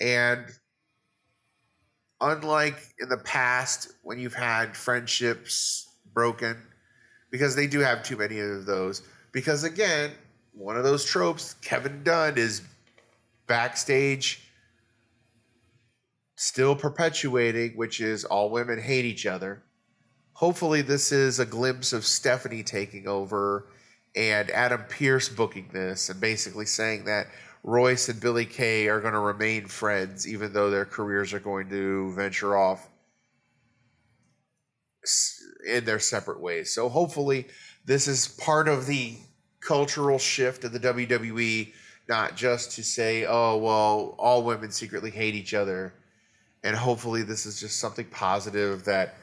[0.00, 0.46] And
[2.20, 6.56] unlike in the past when you've had friendships broken,
[7.30, 10.10] because they do have too many of those, because again,
[10.52, 12.62] one of those tropes, Kevin Dunn is
[13.46, 14.42] backstage
[16.36, 19.62] still perpetuating, which is all women hate each other.
[20.32, 23.66] Hopefully, this is a glimpse of Stephanie taking over
[24.16, 27.26] and Adam Pearce booking this and basically saying that
[27.62, 31.68] Royce and Billie Kay are going to remain friends, even though their careers are going
[31.70, 32.88] to venture off
[35.66, 36.72] in their separate ways.
[36.72, 37.46] So, hopefully,
[37.84, 39.16] this is part of the
[39.60, 41.72] cultural shift of the WWE,
[42.08, 45.92] not just to say, oh, well, all women secretly hate each other
[46.62, 49.14] and hopefully this is just something positive that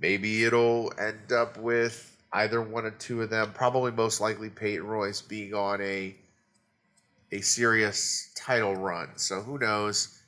[0.00, 4.86] maybe it'll end up with either one or two of them, probably most likely Peyton
[4.86, 6.14] Royce being on a
[7.32, 9.10] a serious title run.
[9.16, 10.22] So who knows?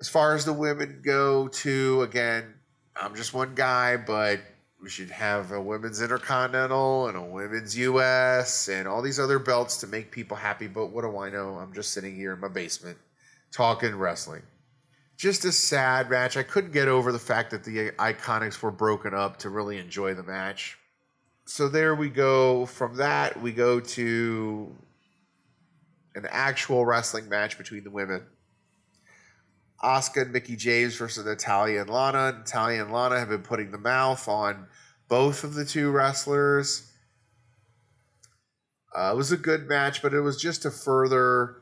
[0.00, 2.54] As far as the women go, too, again,
[2.94, 4.40] I'm just one guy, but
[4.82, 9.78] we should have a women's intercontinental and a women's US and all these other belts
[9.78, 10.66] to make people happy.
[10.66, 11.54] But what do I know?
[11.54, 12.98] I'm just sitting here in my basement
[13.50, 14.42] talking wrestling
[15.16, 16.36] just a sad match.
[16.36, 20.14] I couldn't get over the fact that the Iconics were broken up to really enjoy
[20.14, 20.78] the match.
[21.46, 22.66] So there we go.
[22.66, 24.74] From that, we go to
[26.14, 28.22] an actual wrestling match between the women.
[29.82, 32.32] Asuka and Mickie James versus Natalya and Lana.
[32.38, 34.66] Natalya and Lana have been putting the mouth on
[35.08, 36.90] both of the two wrestlers.
[38.96, 41.56] Uh, it was a good match, but it was just to further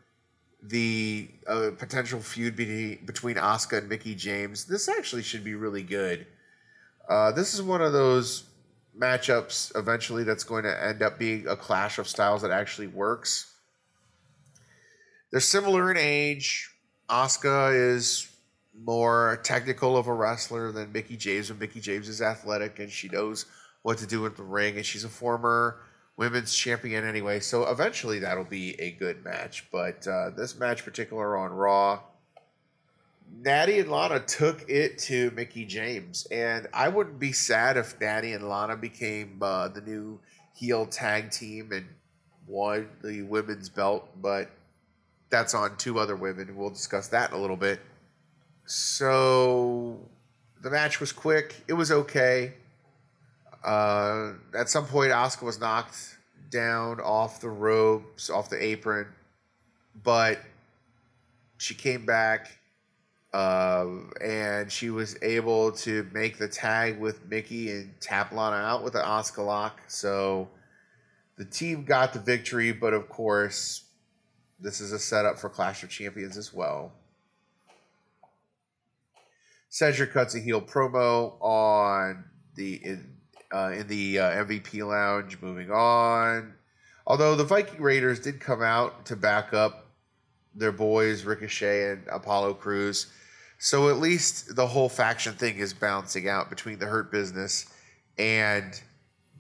[0.63, 4.67] the uh, potential feud be- between Asuka and Mickie James.
[4.67, 6.27] This actually should be really good.
[7.09, 8.45] Uh, this is one of those
[8.97, 13.52] matchups eventually that's going to end up being a clash of styles that actually works.
[15.33, 16.71] They're similar in age.
[17.09, 18.29] Asuka is
[18.79, 23.09] more technical of a wrestler than Mickie James, and Mickie James is athletic and she
[23.09, 23.47] knows
[23.81, 25.81] what to do in the ring, and she's a former
[26.17, 27.41] women's champion anyway.
[27.41, 29.67] So eventually that'll be a good match.
[29.73, 32.01] But uh, this match, particular on Raw,
[33.41, 38.35] Natty and Lana took it to Mickie James, and I wouldn't be sad if Natty
[38.35, 40.21] and Lana became uh, the new
[40.55, 41.87] heel tag team and
[42.47, 44.07] won the women's belt.
[44.21, 44.51] But
[45.33, 46.55] that's on two other women.
[46.55, 47.81] We'll discuss that in a little bit.
[48.67, 49.99] So
[50.61, 51.65] the match was quick.
[51.67, 52.53] It was okay.
[53.65, 56.19] Uh, at some point, Asuka was knocked
[56.51, 59.07] down off the ropes, off the apron,
[60.05, 60.39] but
[61.57, 62.59] she came back
[63.33, 63.87] uh,
[64.23, 68.95] and she was able to make the tag with Mickie and tap Lana out with
[68.97, 69.81] an Asuka lock.
[69.89, 70.49] So
[71.39, 73.85] the team got the victory, but of course,
[74.63, 76.93] This is a setup for Clash of Champions as well.
[79.69, 83.17] Cedric cuts a heel promo on the in
[83.53, 85.39] uh, in the uh, MVP lounge.
[85.41, 86.55] Moving on,
[87.09, 89.87] although the Viking Raiders did come out to back up
[90.55, 93.09] their boys Ricochet and Apollo Crews,
[93.59, 97.67] so at least the whole faction thing is balancing out between the Hurt Business
[98.17, 98.81] and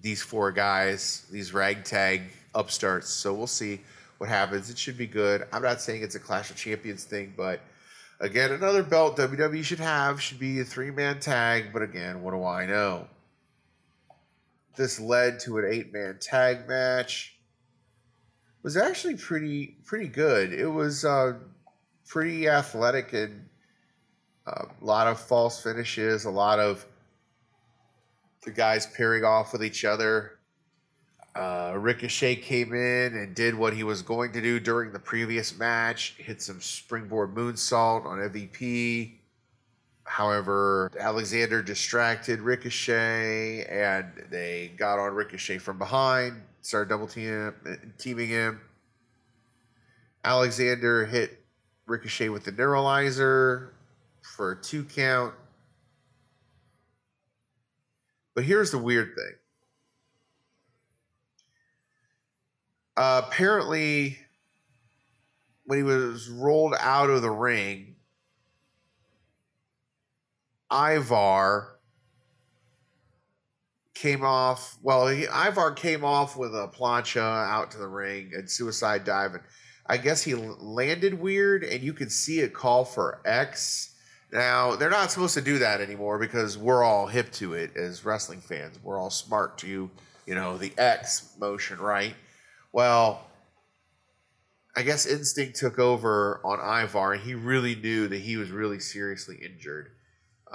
[0.00, 2.22] these four guys, these ragtag
[2.56, 3.08] upstarts.
[3.08, 3.82] So we'll see
[4.22, 4.70] what happens.
[4.70, 5.48] It should be good.
[5.52, 7.58] I'm not saying it's a Clash of Champions thing, but
[8.20, 11.72] again, another belt WWE should have should be a three man tag.
[11.72, 13.08] But again, what do I know?
[14.76, 17.36] This led to an eight man tag match.
[18.58, 20.52] It was actually pretty pretty good.
[20.52, 21.32] It was uh,
[22.06, 23.48] pretty athletic and
[24.46, 26.86] uh, a lot of false finishes, a lot of
[28.44, 30.38] the guys pairing off with each other.
[31.34, 35.56] Uh, Ricochet came in and did what he was going to do during the previous
[35.56, 39.12] match, hit some springboard moonsault on MVP.
[40.04, 47.54] However, Alexander distracted Ricochet and they got on Ricochet from behind, started double team,
[47.98, 48.60] teaming him.
[50.24, 51.42] Alexander hit
[51.86, 53.70] Ricochet with the neuralizer
[54.36, 55.34] for a two count.
[58.34, 59.34] But here's the weird thing
[63.03, 64.16] Uh, apparently,
[65.64, 67.96] when he was rolled out of the ring,
[70.70, 71.80] Ivar
[73.92, 74.78] came off.
[74.82, 79.34] Well, he, Ivar came off with a plancha out to the ring and suicide dive,
[79.34, 79.42] and
[79.84, 83.96] I guess he landed weird, and you could see a call for X.
[84.32, 88.05] Now they're not supposed to do that anymore because we're all hip to it as
[88.05, 88.78] wrestling fans.
[88.80, 89.90] We're all smart to
[90.24, 92.14] you know the X motion, right?
[92.72, 93.26] Well,
[94.74, 98.80] I guess instinct took over on Ivar, and he really knew that he was really
[98.80, 99.90] seriously injured.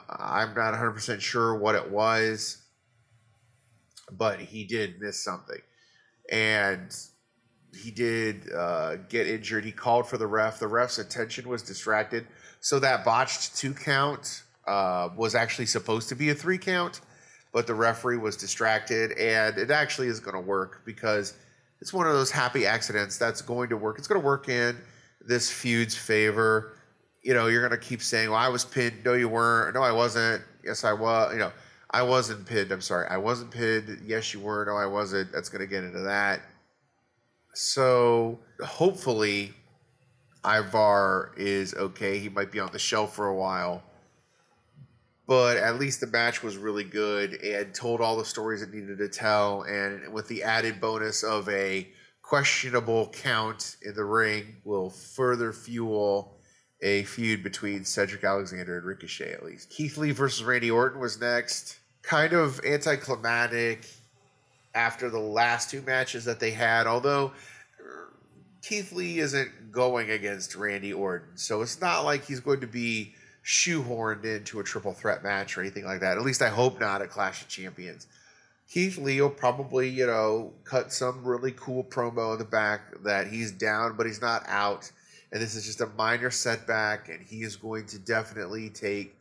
[0.09, 2.63] I'm not 100% sure what it was,
[4.11, 5.59] but he did miss something.
[6.32, 6.95] And
[7.76, 9.65] he did uh, get injured.
[9.65, 10.59] He called for the ref.
[10.59, 12.26] The ref's attention was distracted.
[12.59, 17.01] So that botched two count uh, was actually supposed to be a three count,
[17.53, 19.11] but the referee was distracted.
[19.11, 21.34] And it actually is going to work because
[21.82, 23.97] it's one of those happy accidents that's going to work.
[23.97, 24.78] It's going to work in
[25.21, 26.78] this feud's favor.
[27.21, 29.75] You know, you're going to keep saying, "Well, I was pinned." No, you weren't.
[29.75, 30.43] No, I wasn't.
[30.63, 31.34] Yes, I was.
[31.34, 31.51] You know,
[31.91, 32.71] I wasn't pinned.
[32.71, 34.01] I'm sorry, I wasn't pinned.
[34.05, 34.65] Yes, you were.
[34.65, 35.32] No, I wasn't.
[35.32, 36.41] That's going to get into that.
[37.53, 39.53] So hopefully,
[40.45, 42.19] Ivar is okay.
[42.19, 43.84] He might be on the shelf for a while
[45.28, 48.97] but at least the match was really good and told all the stories it needed
[48.97, 49.63] to tell.
[49.63, 51.89] And with the added bonus of a
[52.21, 56.38] questionable count in the ring, will further fuel
[56.82, 59.69] a feud between Cedric Alexander and Ricochet, at least.
[59.69, 61.80] Keith Lee versus Randy Orton was next.
[62.03, 63.86] Kind of anticlimactic
[64.73, 67.34] after the last two matches that they had, although
[68.61, 71.36] Keith Lee isn't going against Randy Orton.
[71.36, 73.15] So it's not like he's going to be
[73.48, 76.18] shoehorned into a triple threat match or anything like that.
[76.18, 78.06] At least I hope not at Clash of Champions.
[78.70, 83.28] Keith Lee will probably, you know, cut some really cool promo in the back that
[83.28, 84.91] he's down, but he's not out.
[85.32, 89.16] And this is just a minor setback, and he is going to definitely take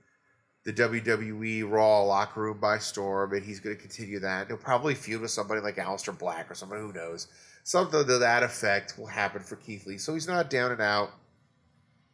[0.64, 4.48] the WWE Raw locker room by storm, and he's going to continue that.
[4.48, 7.28] He'll probably feud with somebody like Aleister Black or someone who knows.
[7.62, 9.98] Something to that effect will happen for Keith Lee.
[9.98, 11.10] So he's not down and out.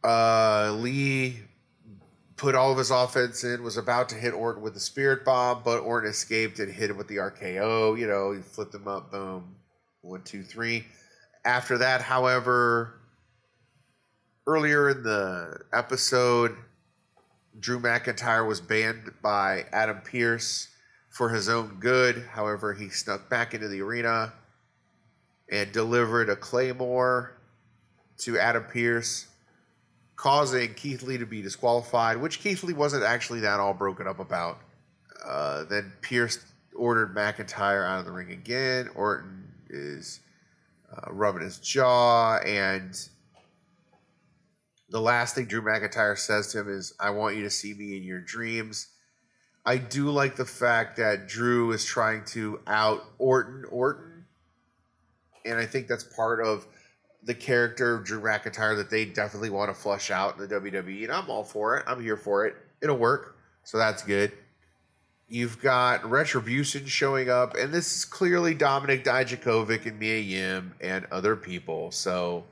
[0.03, 1.39] Uh, Lee
[2.35, 5.61] put all of his offense in, was about to hit Orton with the spirit bomb,
[5.63, 7.97] but Orton escaped and hit him with the RKO.
[7.97, 9.55] You know, he flipped him up, boom,
[10.01, 10.85] one, two, three.
[11.45, 12.99] After that, however,
[14.47, 16.55] earlier in the episode,
[17.59, 20.69] Drew McIntyre was banned by Adam Pearce
[21.09, 22.25] for his own good.
[22.31, 24.33] However, he snuck back into the arena
[25.51, 27.37] and delivered a Claymore
[28.19, 29.27] to Adam Pearce
[30.15, 34.19] causing Keith Lee to be disqualified, which Keith Lee wasn't actually that all broken up
[34.19, 34.59] about.
[35.25, 36.39] Uh, then Pearce
[36.75, 38.89] ordered McIntyre out of the ring again.
[38.95, 40.19] Orton is
[40.91, 42.97] uh, rubbing his jaw, and
[44.89, 47.97] the last thing Drew McIntyre says to him is, I want you to see me
[47.97, 48.89] in your dreams.
[49.65, 54.25] I do like the fact that Drew is trying to out Orton Orton.
[55.45, 56.67] And I think that's part of
[57.25, 61.03] the character of Drew McIntyre that they definitely want to flush out in the WWE,
[61.03, 61.83] and I'm all for it.
[61.87, 62.55] I'm here for it.
[62.81, 64.31] It'll work, so that's good.
[65.27, 71.07] You've got Retribution showing up, and this is clearly Dominic Dijakovic and Mia Yim and
[71.11, 71.91] other people.
[71.91, 72.43] So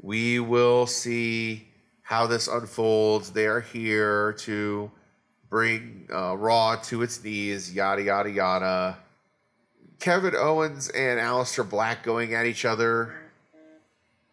[0.00, 1.68] We will see
[2.02, 3.30] how this unfolds.
[3.30, 4.90] They are here to
[5.48, 8.98] bring uh, Raw to its knees, yada, yada, yada.
[10.00, 13.14] Kevin Owens and Aleister Black going at each other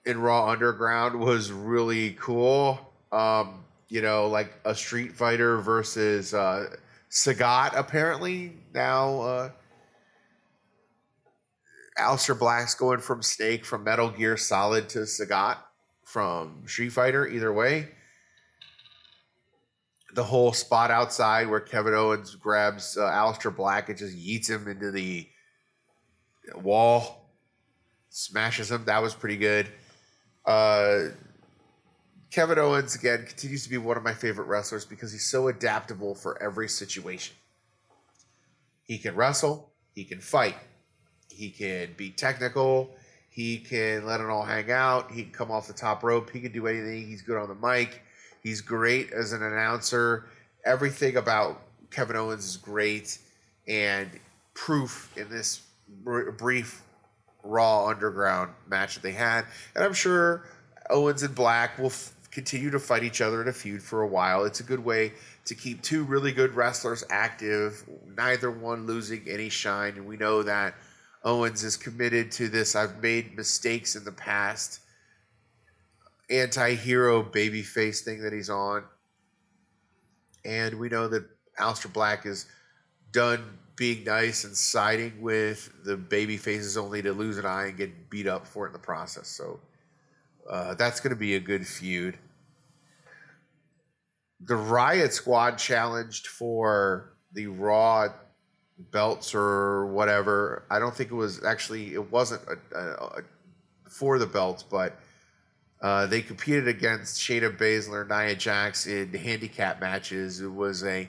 [0.05, 2.79] in Raw Underground was really cool.
[3.11, 6.75] Um, you know, like a Street Fighter versus uh,
[7.09, 8.53] Sagat, apparently.
[8.73, 9.49] Now, uh,
[11.99, 15.57] Aleister Black's going from Snake from Metal Gear Solid to Sagat
[16.03, 17.89] from Street Fighter, either way.
[20.15, 24.67] The whole spot outside where Kevin Owens grabs uh, Aleister Black and just yeets him
[24.67, 25.27] into the
[26.55, 27.29] wall,
[28.09, 28.85] smashes him.
[28.85, 29.67] That was pretty good.
[30.45, 31.09] Uh,
[32.31, 36.15] Kevin Owens, again, continues to be one of my favorite wrestlers because he's so adaptable
[36.15, 37.35] for every situation.
[38.85, 40.55] He can wrestle, he can fight,
[41.29, 42.95] he can be technical,
[43.29, 46.39] he can let it all hang out, he can come off the top rope, he
[46.39, 47.07] can do anything.
[47.07, 48.01] He's good on the mic,
[48.41, 50.25] he's great as an announcer.
[50.65, 53.19] Everything about Kevin Owens is great,
[53.67, 54.09] and
[54.53, 55.61] proof in this
[56.03, 56.81] brief
[57.43, 59.45] Raw Underground match that they had.
[59.75, 60.45] And I'm sure
[60.89, 64.07] Owens and Black will f- continue to fight each other in a feud for a
[64.07, 64.45] while.
[64.45, 65.13] It's a good way
[65.45, 67.83] to keep two really good wrestlers active,
[68.17, 69.93] neither one losing any shine.
[69.97, 70.75] And we know that
[71.23, 72.75] Owens is committed to this.
[72.75, 74.79] I've made mistakes in the past.
[76.29, 78.83] Anti hero babyface thing that he's on.
[80.45, 81.25] And we know that
[81.59, 82.47] Aleister Black is
[83.11, 87.77] done being nice and siding with the baby faces only to lose an eye and
[87.77, 89.27] get beat up for it in the process.
[89.27, 89.59] So
[90.49, 92.17] uh, that's going to be a good feud.
[94.45, 98.09] The Riot Squad challenged for the Raw
[98.91, 100.63] belts or whatever.
[100.69, 103.21] I don't think it was actually, it wasn't a, a, a,
[103.89, 104.99] for the belts, but
[105.81, 110.41] uh, they competed against Shayna Baszler, Nia Jax in handicap matches.
[110.41, 111.07] It was a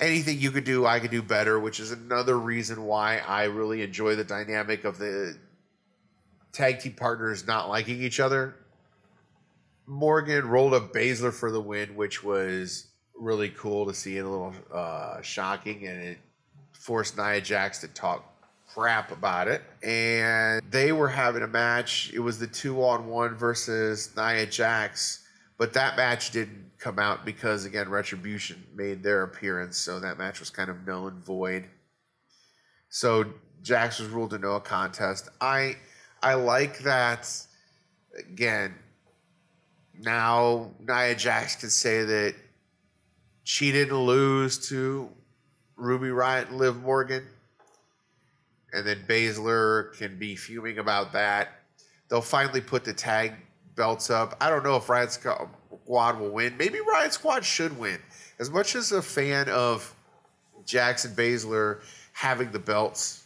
[0.00, 3.82] anything you could do, I could do better, which is another reason why I really
[3.82, 5.36] enjoy the dynamic of the
[6.52, 8.54] tag team partners not liking each other.
[9.86, 12.88] Morgan rolled up Baszler for the win, which was
[13.18, 16.18] really cool to see and a little uh, shocking, and it
[16.72, 18.24] forced Nia Jax to talk
[18.72, 19.62] crap about it.
[19.82, 22.12] And they were having a match.
[22.12, 25.24] It was the two on one versus Nia Jax,
[25.58, 30.40] but that match didn't come out because again Retribution made their appearance, so that match
[30.40, 31.66] was kind of null and void.
[32.88, 33.26] So
[33.62, 35.28] Jax was ruled a no contest.
[35.40, 35.76] I
[36.22, 37.30] I like that
[38.18, 38.74] again.
[40.00, 42.34] Now Nia Jax can say that
[43.42, 45.10] she didn't lose to
[45.76, 47.24] Ruby Riot and Liv Morgan.
[48.72, 51.48] And then Baszler can be fuming about that.
[52.08, 53.32] They'll finally put the tag
[53.78, 54.36] belts up.
[54.40, 56.58] I don't know if Riot Squad will win.
[56.58, 57.98] Maybe Riot Squad should win.
[58.38, 59.94] As much as a fan of
[60.66, 61.80] Jax and Baszler
[62.12, 63.24] having the belts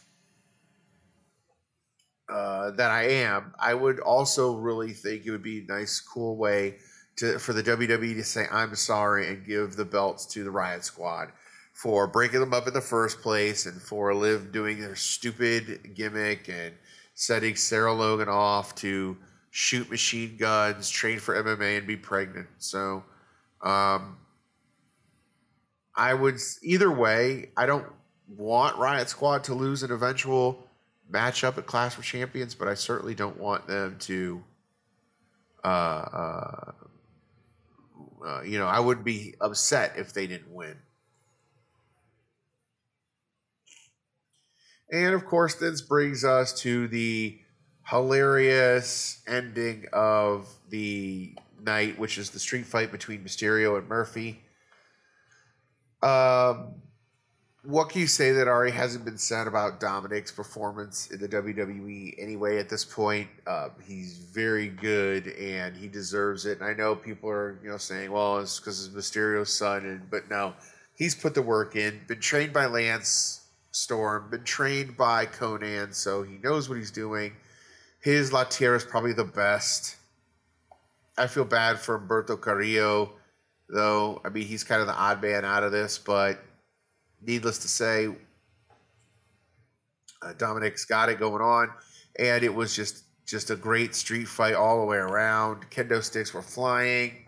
[2.29, 6.37] uh, that I am, I would also really think it would be a nice, cool
[6.37, 6.75] way
[7.17, 10.85] to for the WWE to say I'm sorry and give the belts to the Riot
[10.85, 11.29] Squad
[11.73, 16.47] for breaking them up in the first place and for Liv doing their stupid gimmick
[16.47, 16.73] and
[17.15, 19.17] setting Sarah Logan off to
[19.55, 22.47] shoot machine guns, train for MMA, and be pregnant.
[22.57, 23.03] So,
[23.61, 24.17] um,
[25.95, 27.51] I would either way.
[27.55, 27.85] I don't
[28.27, 30.67] want Riot Squad to lose an eventual
[31.11, 34.43] matchup at Clash of Champions, but I certainly don't want them to.
[35.63, 36.71] Uh, uh,
[38.25, 40.77] uh, you know, I would be upset if they didn't win.
[44.91, 47.39] And of course, this brings us to the
[47.85, 54.41] hilarious ending of the night, which is the street fight between Mysterio and Murphy.
[56.01, 56.75] Um,
[57.65, 62.13] what can you say that already hasn't been said about Dominic's performance in the WWE
[62.17, 63.29] anyway at this point?
[63.47, 66.59] Uh, he's very good and he deserves it.
[66.59, 70.09] And I know people are you know saying, well, it's because it's Mysterio's son, and
[70.09, 70.53] but no,
[70.95, 72.01] he's put the work in.
[72.07, 77.31] Been trained by Lance Storm, been trained by Konnan, so he knows what he's doing.
[78.03, 79.95] His La Tierra is probably the best.
[81.17, 83.13] I feel bad for Humberto Carrillo,
[83.69, 84.21] though.
[84.25, 86.43] I mean, he's kind of the odd man out of this, but
[87.25, 88.09] needless to say,
[90.21, 91.69] uh, Dominic's got it going on,
[92.19, 95.69] and it was just just a great street fight all the way around.
[95.71, 97.25] Kendo sticks were flying.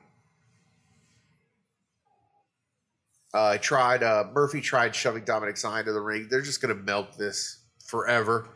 [3.33, 4.03] Uh, I tried.
[4.03, 6.27] Uh, Murphy tried shoving Dominic's eye into the ring.
[6.29, 8.49] They're just to milk this forever.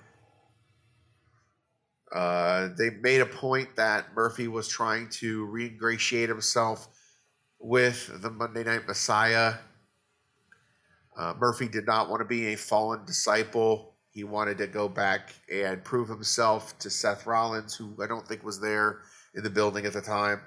[2.14, 6.88] Uh, they made a point that Murphy was trying to re-ingratiate himself
[7.60, 9.55] with the Monday Night Messiah.
[11.16, 13.93] Uh, Murphy did not want to be a fallen disciple.
[14.12, 18.43] He wanted to go back and prove himself to Seth Rollins, who I don't think
[18.43, 19.01] was there
[19.36, 20.41] in the building at the time.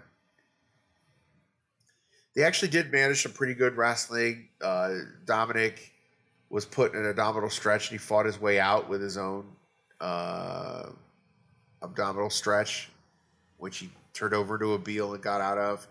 [2.34, 4.48] They actually did manage some pretty good wrestling.
[4.60, 4.94] Uh,
[5.26, 5.92] Dominic
[6.48, 9.46] was put in an abdominal stretch and he fought his way out with his own
[10.00, 10.90] uh,
[11.82, 12.90] abdominal stretch,
[13.58, 15.88] which he turned over to a Beal and got out of.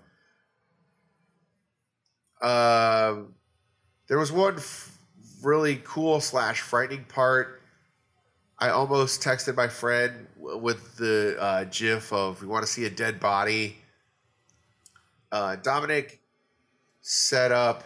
[2.42, 3.24] Uh,
[4.08, 4.98] there was one f-
[5.44, 7.62] really cool slash frightening part.
[8.58, 12.90] I almost texted my friend with the uh, GIF of "We want to see a
[12.90, 13.78] dead body."
[15.32, 16.20] Uh, Dominic
[17.02, 17.84] set up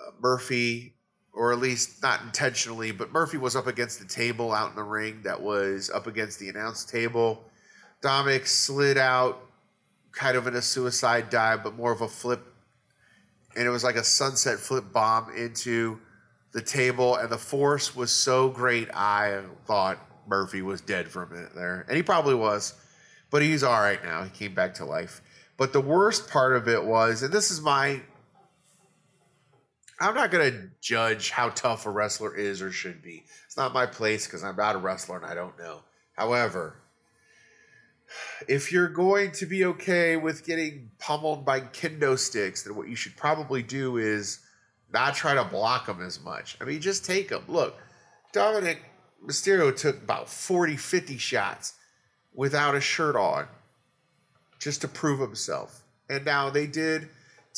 [0.00, 0.94] uh, Murphy,
[1.32, 4.82] or at least not intentionally, but Murphy was up against the table out in the
[4.82, 7.44] ring that was up against the announce table.
[8.02, 9.40] Dominic slid out
[10.12, 12.40] kind of in a suicide dive, but more of a flip.
[13.56, 16.00] And it was like a sunset flip bomb into
[16.52, 17.16] the table.
[17.16, 21.84] And the force was so great, I thought Murphy was dead for a minute there.
[21.88, 22.74] And he probably was,
[23.30, 24.24] but he's all right now.
[24.24, 25.20] He came back to life.
[25.56, 28.00] But the worst part of it was, and this is my
[30.00, 33.24] I'm not going to judge how tough a wrestler is or should be.
[33.44, 35.80] It's not my place because I'm not a wrestler and I don't know.
[36.14, 36.76] However,
[38.48, 42.96] if you're going to be okay with getting pummeled by kendo sticks, then what you
[42.96, 44.40] should probably do is
[44.92, 46.56] not try to block them as much.
[46.60, 47.44] I mean, just take them.
[47.46, 47.76] Look,
[48.32, 48.82] Dominic
[49.24, 51.74] Mysterio took about 40, 50 shots
[52.34, 53.46] without a shirt on
[54.58, 55.84] just to prove himself.
[56.08, 57.08] And now they did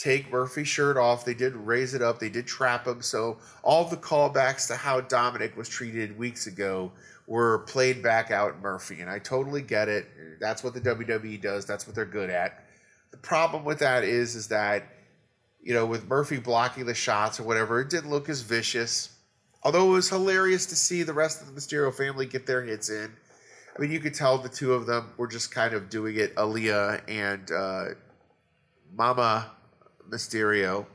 [0.03, 1.25] take Murphy's shirt off.
[1.25, 2.19] They did raise it up.
[2.19, 3.03] They did trap him.
[3.03, 6.91] So all the callbacks to how Dominic was treated weeks ago
[7.29, 9.01] were played back out Murphy.
[9.01, 10.41] And I totally get it.
[10.41, 11.67] That's what the WWE does.
[11.67, 12.65] That's what they're good at.
[13.13, 14.89] The problem with that is, is that,
[15.63, 19.11] you know, with Murphy blocking the shots or whatever, it didn't look as vicious.
[19.63, 22.91] Although it was hilarious to see the rest of the Mysterio family get their hits
[22.91, 23.13] in.
[23.77, 26.35] I mean, you could tell the two of them were just kind of doing it,
[26.35, 27.85] Aaliyah and uh,
[28.93, 29.53] Mama
[30.13, 30.87] Mysterio,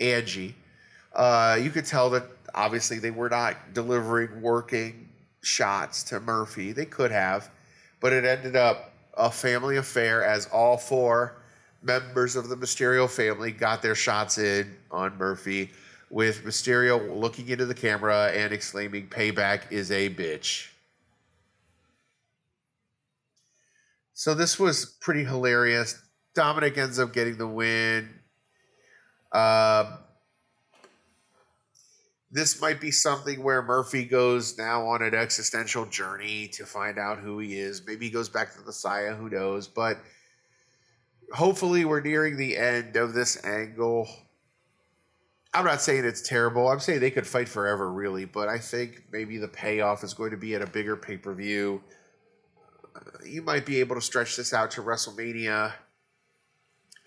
[0.00, 0.54] Angie.
[1.14, 5.08] Uh, you could tell that obviously they were not delivering working
[5.42, 6.72] shots to Murphy.
[6.72, 7.50] They could have,
[8.00, 11.36] but it ended up a family affair as all four
[11.82, 15.70] members of the Mysterio family got their shots in on Murphy,
[16.10, 20.68] with Mysterio looking into the camera and exclaiming, Payback is a bitch.
[24.14, 26.02] So this was pretty hilarious.
[26.38, 28.08] Dominic ends up getting the win.
[29.32, 29.98] Um,
[32.30, 37.18] this might be something where Murphy goes now on an existential journey to find out
[37.18, 37.84] who he is.
[37.84, 39.66] Maybe he goes back to the Saya, who knows?
[39.66, 39.98] But
[41.34, 44.08] hopefully, we're nearing the end of this angle.
[45.52, 46.68] I'm not saying it's terrible.
[46.68, 48.26] I'm saying they could fight forever, really.
[48.26, 51.34] But I think maybe the payoff is going to be at a bigger pay per
[51.34, 51.82] view.
[53.26, 55.72] You might be able to stretch this out to WrestleMania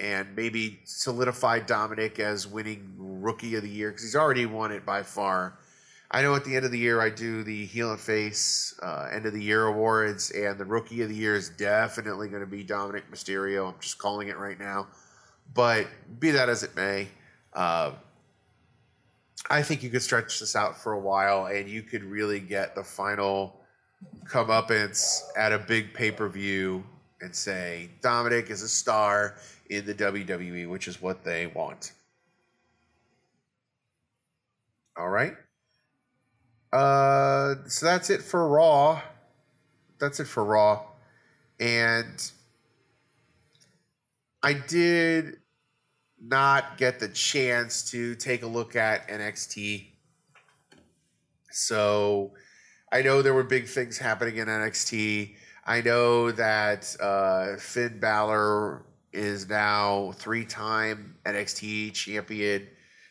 [0.02, 4.84] and maybe solidify Dominic as winning Rookie of the Year because he's already won it
[4.84, 5.60] by far.
[6.10, 9.08] I know at the end of the year I do the heel and face uh,
[9.12, 12.48] end of the year awards, and the Rookie of the Year is definitely going to
[12.48, 13.72] be Dominic Mysterio.
[13.72, 14.88] I'm just calling it right now.
[15.54, 15.88] But
[16.20, 17.08] be that as it may,
[17.54, 17.92] uh,
[19.50, 22.74] I think you could stretch this out for a while, and you could really get
[22.74, 23.62] the final
[24.26, 26.84] comeuppance at a big pay per view
[27.22, 29.36] and say Dominic is a star
[29.72, 31.94] in the WWE, which is what they want.
[34.98, 35.34] All right.
[36.74, 39.02] Uh, so that's it for Raw.
[39.98, 40.84] That's it for Raw.
[41.60, 42.32] And
[44.44, 45.38] I did
[46.22, 49.86] not get the chance to take a look at NXT.
[51.50, 52.34] So
[52.92, 55.36] I know there were big things happening in NXT.
[55.66, 62.68] I know that uh, Finn Balor is now three time NXT champion,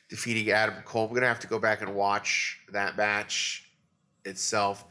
[0.09, 1.05] defeating Adam Cole.
[1.05, 3.69] I'm going to have to go back and watch that match
[4.25, 4.85] itself.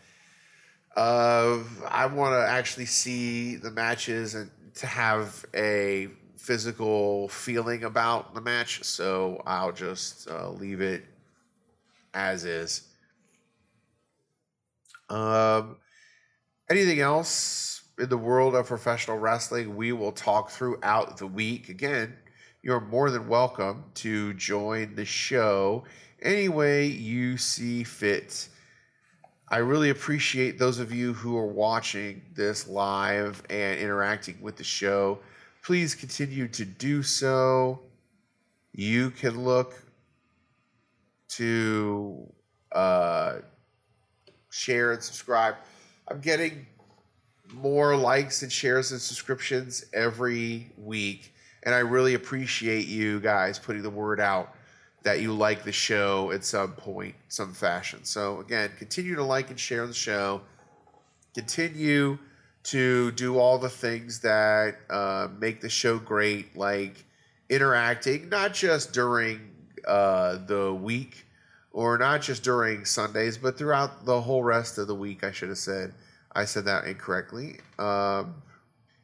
[0.96, 6.08] Uh, I want to actually see the matches and to have a
[6.38, 11.06] physical feeling about the match, so I'll just uh, leave it
[12.14, 12.88] as is.
[15.10, 15.78] Um,
[16.70, 21.70] anything else in the world of professional wrestling, we will talk throughout the week.
[21.70, 22.16] Again,
[22.62, 25.84] you're more than welcome to join the show
[26.22, 28.50] any way you see fit.
[29.50, 34.64] I really appreciate those of you who are watching this live and interacting with the
[34.64, 35.20] show.
[35.64, 37.80] Please continue to do so.
[38.74, 39.74] You can look
[41.30, 42.32] to
[42.72, 43.38] uh,
[44.50, 45.56] share and subscribe.
[46.08, 46.66] I'm getting
[47.54, 51.34] more likes and shares and subscriptions every week.
[51.64, 54.56] And I really appreciate you guys putting the word out
[55.04, 58.04] that you like the show at some point, some fashion.
[58.04, 60.42] So again, continue to like and share the show.
[61.34, 62.18] Continue
[62.64, 67.06] to do all the things that uh, make the show great, like
[67.50, 69.40] interacting, not just during
[69.88, 71.26] uh, the week
[71.72, 75.24] or not just during Sundays, but throughout the whole rest of the week.
[75.24, 75.94] I should have said
[76.34, 77.60] I said that incorrectly.
[77.78, 78.42] Um,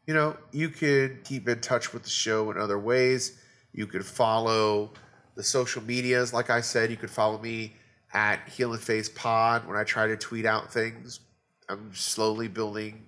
[0.07, 3.39] you know, you could keep in touch with the show in other ways.
[3.73, 4.91] You could follow
[5.35, 6.33] the social medias.
[6.33, 7.73] Like I said, you could follow me
[8.13, 11.19] at Heel and Face Pod when I try to tweet out things.
[11.67, 13.05] I'm slowly building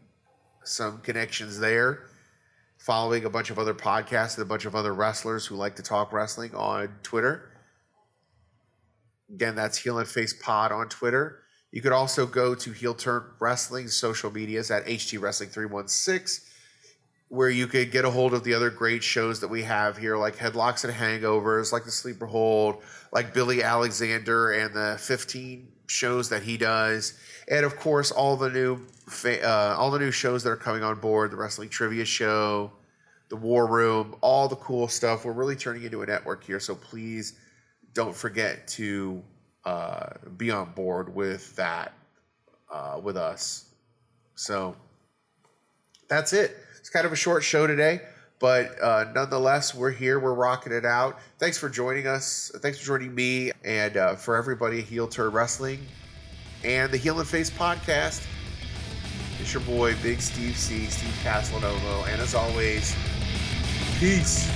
[0.63, 2.07] some connections there.
[2.79, 5.83] Following a bunch of other podcasts and a bunch of other wrestlers who like to
[5.83, 7.51] talk wrestling on Twitter.
[9.33, 11.43] Again, that's Heel and Face Pod on Twitter.
[11.77, 16.43] You could also go to Heel Turn Wrestling social medias at HT Wrestling 316
[17.27, 20.17] where you could get a hold of the other great shows that we have here,
[20.17, 22.81] like Headlocks and Hangovers, like the Sleeper Hold,
[23.13, 27.13] like Billy Alexander and the 15 shows that he does,
[27.47, 28.81] and of course all the new
[29.23, 32.71] uh, all the new shows that are coming on board, the Wrestling Trivia Show,
[33.29, 35.25] the War Room, all the cool stuff.
[35.25, 37.37] We're really turning into a network here, so please
[37.93, 39.21] don't forget to
[39.67, 41.91] uh, be on board with that
[42.71, 43.65] uh, with us.
[44.35, 44.77] So
[46.07, 46.55] that's it.
[46.79, 47.99] It's kind of a short show today,
[48.39, 50.21] but uh, nonetheless, we're here.
[50.21, 51.19] We're rocking it out.
[51.37, 52.49] Thanks for joining us.
[52.61, 55.85] Thanks for joining me and uh, for everybody, Heel Turn Wrestling
[56.63, 58.25] and the Heel and Face podcast.
[59.41, 62.05] It's your boy, Big Steve C, Steve Castellanovo.
[62.05, 62.95] And as always,
[63.99, 64.49] peace.